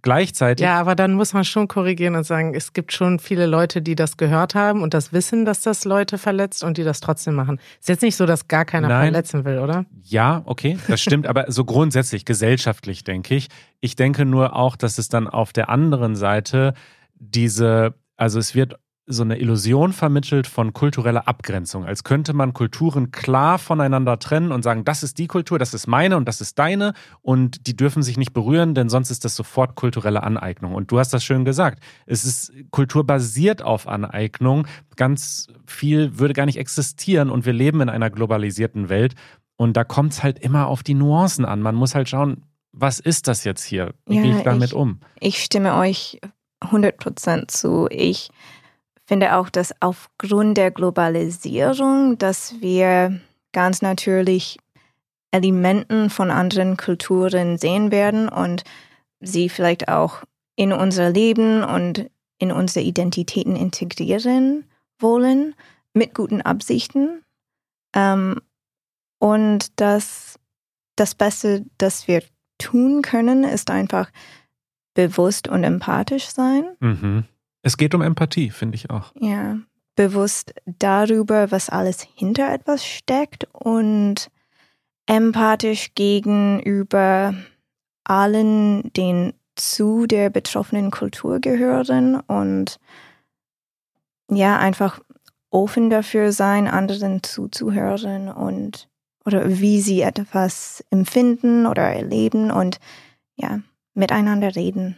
Gleichzeitig. 0.03 0.63
Ja, 0.63 0.79
aber 0.79 0.95
dann 0.95 1.13
muss 1.13 1.33
man 1.33 1.43
schon 1.43 1.67
korrigieren 1.67 2.15
und 2.15 2.23
sagen, 2.23 2.55
es 2.55 2.73
gibt 2.73 2.91
schon 2.91 3.19
viele 3.19 3.45
Leute, 3.45 3.81
die 3.81 3.95
das 3.95 4.17
gehört 4.17 4.55
haben 4.55 4.81
und 4.81 4.93
das 4.93 5.13
wissen, 5.13 5.45
dass 5.45 5.61
das 5.61 5.85
Leute 5.85 6.17
verletzt 6.17 6.63
und 6.63 6.77
die 6.77 6.83
das 6.83 7.01
trotzdem 7.01 7.35
machen. 7.35 7.59
Ist 7.79 7.89
jetzt 7.89 8.01
nicht 8.01 8.15
so, 8.15 8.25
dass 8.25 8.47
gar 8.47 8.65
keiner 8.65 8.87
Nein. 8.87 9.11
verletzen 9.11 9.45
will, 9.45 9.59
oder? 9.59 9.85
Ja, 10.03 10.41
okay, 10.45 10.79
das 10.87 11.01
stimmt, 11.01 11.27
aber 11.27 11.51
so 11.51 11.65
grundsätzlich, 11.65 12.25
gesellschaftlich 12.25 13.03
denke 13.03 13.35
ich. 13.35 13.47
Ich 13.79 13.95
denke 13.95 14.25
nur 14.25 14.55
auch, 14.55 14.75
dass 14.75 14.97
es 14.97 15.09
dann 15.09 15.27
auf 15.27 15.53
der 15.53 15.69
anderen 15.69 16.15
Seite 16.15 16.73
diese, 17.15 17.93
also 18.17 18.39
es 18.39 18.55
wird 18.55 18.75
so 19.11 19.23
eine 19.23 19.37
Illusion 19.37 19.93
vermittelt 19.93 20.47
von 20.47 20.73
kultureller 20.73 21.27
Abgrenzung, 21.27 21.85
als 21.85 22.03
könnte 22.03 22.33
man 22.33 22.53
Kulturen 22.53 23.11
klar 23.11 23.59
voneinander 23.59 24.19
trennen 24.19 24.51
und 24.51 24.63
sagen, 24.63 24.85
das 24.85 25.03
ist 25.03 25.17
die 25.17 25.27
Kultur, 25.27 25.59
das 25.59 25.73
ist 25.73 25.87
meine 25.87 26.17
und 26.17 26.27
das 26.27 26.41
ist 26.41 26.57
deine 26.59 26.93
und 27.21 27.67
die 27.67 27.75
dürfen 27.75 28.03
sich 28.03 28.17
nicht 28.17 28.33
berühren, 28.33 28.73
denn 28.75 28.89
sonst 28.89 29.11
ist 29.11 29.25
das 29.25 29.35
sofort 29.35 29.75
kulturelle 29.75 30.23
Aneignung. 30.23 30.73
Und 30.73 30.91
du 30.91 30.99
hast 30.99 31.13
das 31.13 31.23
schön 31.23 31.45
gesagt. 31.45 31.83
Es 32.05 32.23
ist 32.25 32.53
kulturbasiert 32.71 33.61
auf 33.61 33.87
Aneignung. 33.87 34.67
Ganz 34.95 35.47
viel 35.65 36.19
würde 36.19 36.33
gar 36.33 36.45
nicht 36.45 36.57
existieren 36.57 37.29
und 37.29 37.45
wir 37.45 37.53
leben 37.53 37.81
in 37.81 37.89
einer 37.89 38.09
globalisierten 38.09 38.89
Welt. 38.89 39.15
Und 39.57 39.77
da 39.77 39.83
kommt 39.83 40.13
es 40.13 40.23
halt 40.23 40.39
immer 40.39 40.67
auf 40.67 40.83
die 40.83 40.95
Nuancen 40.95 41.45
an. 41.45 41.61
Man 41.61 41.75
muss 41.75 41.93
halt 41.93 42.09
schauen, 42.09 42.43
was 42.71 42.99
ist 42.99 43.27
das 43.27 43.43
jetzt 43.43 43.63
hier? 43.63 43.93
Wie 44.05 44.15
ja, 44.15 44.21
gehe 44.21 44.37
ich 44.37 44.43
damit 44.43 44.69
ich, 44.69 44.73
um? 44.73 44.99
Ich 45.19 45.43
stimme 45.43 45.75
euch 45.75 46.19
100% 46.61 47.47
zu. 47.47 47.87
Ich 47.89 48.29
finde 49.11 49.35
auch, 49.35 49.49
dass 49.49 49.73
aufgrund 49.81 50.55
der 50.55 50.71
Globalisierung, 50.71 52.17
dass 52.17 52.61
wir 52.61 53.19
ganz 53.51 53.81
natürlich 53.81 54.57
Elementen 55.31 56.09
von 56.09 56.31
anderen 56.31 56.77
Kulturen 56.77 57.57
sehen 57.57 57.91
werden 57.91 58.29
und 58.29 58.63
sie 59.19 59.49
vielleicht 59.49 59.89
auch 59.89 60.23
in 60.55 60.71
unser 60.71 61.09
Leben 61.09 61.61
und 61.61 62.09
in 62.37 62.53
unsere 62.53 62.85
Identitäten 62.85 63.57
integrieren 63.57 64.63
wollen, 64.97 65.55
mit 65.93 66.15
guten 66.15 66.41
Absichten. 66.41 67.21
Ähm, 67.93 68.39
und 69.19 69.77
das, 69.77 70.39
das 70.95 71.15
Beste, 71.15 71.65
das 71.77 72.07
wir 72.07 72.23
tun 72.59 73.01
können, 73.01 73.43
ist 73.43 73.71
einfach 73.71 74.09
bewusst 74.93 75.49
und 75.49 75.65
empathisch 75.65 76.27
sein. 76.27 76.77
Mhm. 76.79 77.25
Es 77.61 77.77
geht 77.77 77.93
um 77.93 78.01
Empathie, 78.01 78.49
finde 78.49 78.75
ich 78.75 78.89
auch. 78.89 79.11
Ja, 79.15 79.57
bewusst 79.95 80.53
darüber, 80.65 81.51
was 81.51 81.69
alles 81.69 82.01
hinter 82.15 82.51
etwas 82.53 82.85
steckt 82.85 83.47
und 83.53 84.29
empathisch 85.05 85.93
gegenüber 85.95 87.35
allen, 88.03 88.91
den 88.93 89.33
zu 89.55 90.07
der 90.07 90.29
betroffenen 90.29 90.91
Kultur 90.91 91.39
gehören 91.39 92.19
und 92.19 92.79
ja, 94.29 94.57
einfach 94.57 95.01
offen 95.49 95.89
dafür 95.89 96.31
sein, 96.31 96.67
anderen 96.67 97.21
zuzuhören 97.21 98.29
und 98.29 98.87
oder 99.25 99.59
wie 99.59 99.81
sie 99.81 100.01
etwas 100.01 100.83
empfinden 100.89 101.67
oder 101.67 101.83
erleben 101.83 102.49
und 102.49 102.79
ja, 103.35 103.59
miteinander 103.93 104.55
reden. 104.55 104.97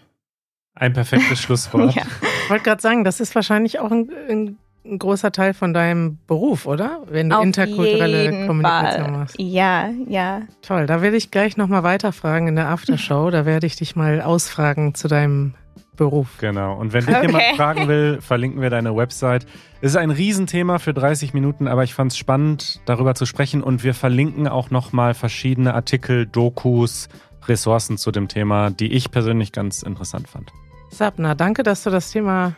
Ein 0.75 0.93
perfektes 0.93 1.39
Schlusswort. 1.41 1.95
ja. 1.95 2.03
Ich 2.43 2.49
wollte 2.49 2.63
gerade 2.63 2.81
sagen, 2.81 3.03
das 3.03 3.19
ist 3.19 3.33
wahrscheinlich 3.35 3.79
auch 3.79 3.91
ein, 3.91 4.09
ein, 4.29 4.57
ein, 4.85 4.99
großer 4.99 5.31
Teil 5.31 5.53
von 5.53 5.73
deinem 5.73 6.17
Beruf, 6.27 6.65
oder? 6.65 7.01
Wenn 7.09 7.29
du 7.29 7.37
Auf 7.37 7.43
interkulturelle 7.43 8.47
Kommunikation 8.47 9.05
Fall. 9.05 9.11
machst. 9.11 9.35
Ja, 9.39 9.89
ja. 10.07 10.41
Toll, 10.61 10.85
da 10.85 11.01
werde 11.01 11.17
ich 11.17 11.31
gleich 11.31 11.57
nochmal 11.57 11.83
weiterfragen 11.83 12.49
in 12.49 12.55
der 12.55 12.67
Aftershow. 12.67 13.29
Da 13.29 13.45
werde 13.45 13.65
ich 13.65 13.75
dich 13.75 13.95
mal 13.95 14.21
ausfragen 14.21 14.93
zu 14.93 15.07
deinem 15.07 15.53
Beruf. 15.95 16.37
Genau. 16.39 16.75
Und 16.75 16.93
wenn 16.93 17.05
dich 17.05 17.15
okay. 17.15 17.27
jemand 17.27 17.43
fragen 17.55 17.87
will, 17.87 18.19
verlinken 18.21 18.61
wir 18.61 18.69
deine 18.69 18.95
Website. 18.95 19.45
Es 19.81 19.91
ist 19.91 19.97
ein 19.97 20.11
Riesenthema 20.11 20.79
für 20.79 20.93
30 20.93 21.33
Minuten, 21.33 21.67
aber 21.67 21.83
ich 21.83 21.93
fand 21.93 22.11
es 22.11 22.17
spannend, 22.17 22.81
darüber 22.85 23.15
zu 23.15 23.25
sprechen. 23.25 23.63
Und 23.63 23.83
wir 23.83 23.93
verlinken 23.93 24.47
auch 24.47 24.69
nochmal 24.69 25.13
verschiedene 25.13 25.73
Artikel, 25.73 26.25
Dokus, 26.25 27.09
Ressourcen 27.47 27.97
zu 27.97 28.11
dem 28.11 28.27
Thema, 28.27 28.69
die 28.69 28.91
ich 28.91 29.11
persönlich 29.11 29.51
ganz 29.51 29.83
interessant 29.83 30.27
fand. 30.27 30.51
Sabna, 30.93 31.35
danke, 31.35 31.63
dass 31.63 31.83
du 31.83 31.89
das 31.89 32.11
Thema 32.11 32.55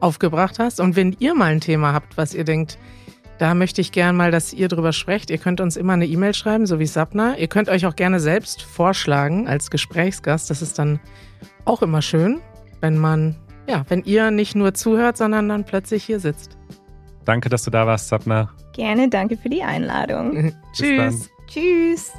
aufgebracht 0.00 0.58
hast. 0.58 0.80
Und 0.80 0.96
wenn 0.96 1.16
ihr 1.18 1.34
mal 1.34 1.52
ein 1.52 1.60
Thema 1.60 1.92
habt, 1.92 2.16
was 2.16 2.34
ihr 2.34 2.44
denkt, 2.44 2.78
da 3.38 3.54
möchte 3.54 3.80
ich 3.80 3.92
gerne 3.92 4.12
mal, 4.16 4.30
dass 4.30 4.52
ihr 4.52 4.68
drüber 4.68 4.92
sprecht. 4.92 5.30
Ihr 5.30 5.38
könnt 5.38 5.60
uns 5.60 5.76
immer 5.76 5.92
eine 5.92 6.06
E-Mail 6.06 6.34
schreiben, 6.34 6.66
so 6.66 6.80
wie 6.80 6.86
Sabna. 6.86 7.36
Ihr 7.36 7.46
könnt 7.46 7.68
euch 7.68 7.86
auch 7.86 7.94
gerne 7.94 8.18
selbst 8.18 8.62
vorschlagen 8.62 9.46
als 9.46 9.70
Gesprächsgast. 9.70 10.50
Das 10.50 10.60
ist 10.60 10.78
dann 10.78 10.98
auch 11.64 11.82
immer 11.82 12.02
schön, 12.02 12.40
wenn 12.80 12.98
man, 12.98 13.36
ja, 13.68 13.84
wenn 13.88 14.02
ihr 14.02 14.32
nicht 14.32 14.56
nur 14.56 14.74
zuhört, 14.74 15.16
sondern 15.16 15.48
dann 15.48 15.64
plötzlich 15.64 16.04
hier 16.04 16.18
sitzt. 16.18 16.58
Danke, 17.24 17.48
dass 17.48 17.62
du 17.62 17.70
da 17.70 17.86
warst, 17.86 18.08
Sabna. 18.08 18.50
Gerne, 18.72 19.08
danke 19.08 19.36
für 19.36 19.48
die 19.48 19.62
Einladung. 19.62 20.52
Tschüss. 20.72 21.30
Tschüss. 21.46 22.12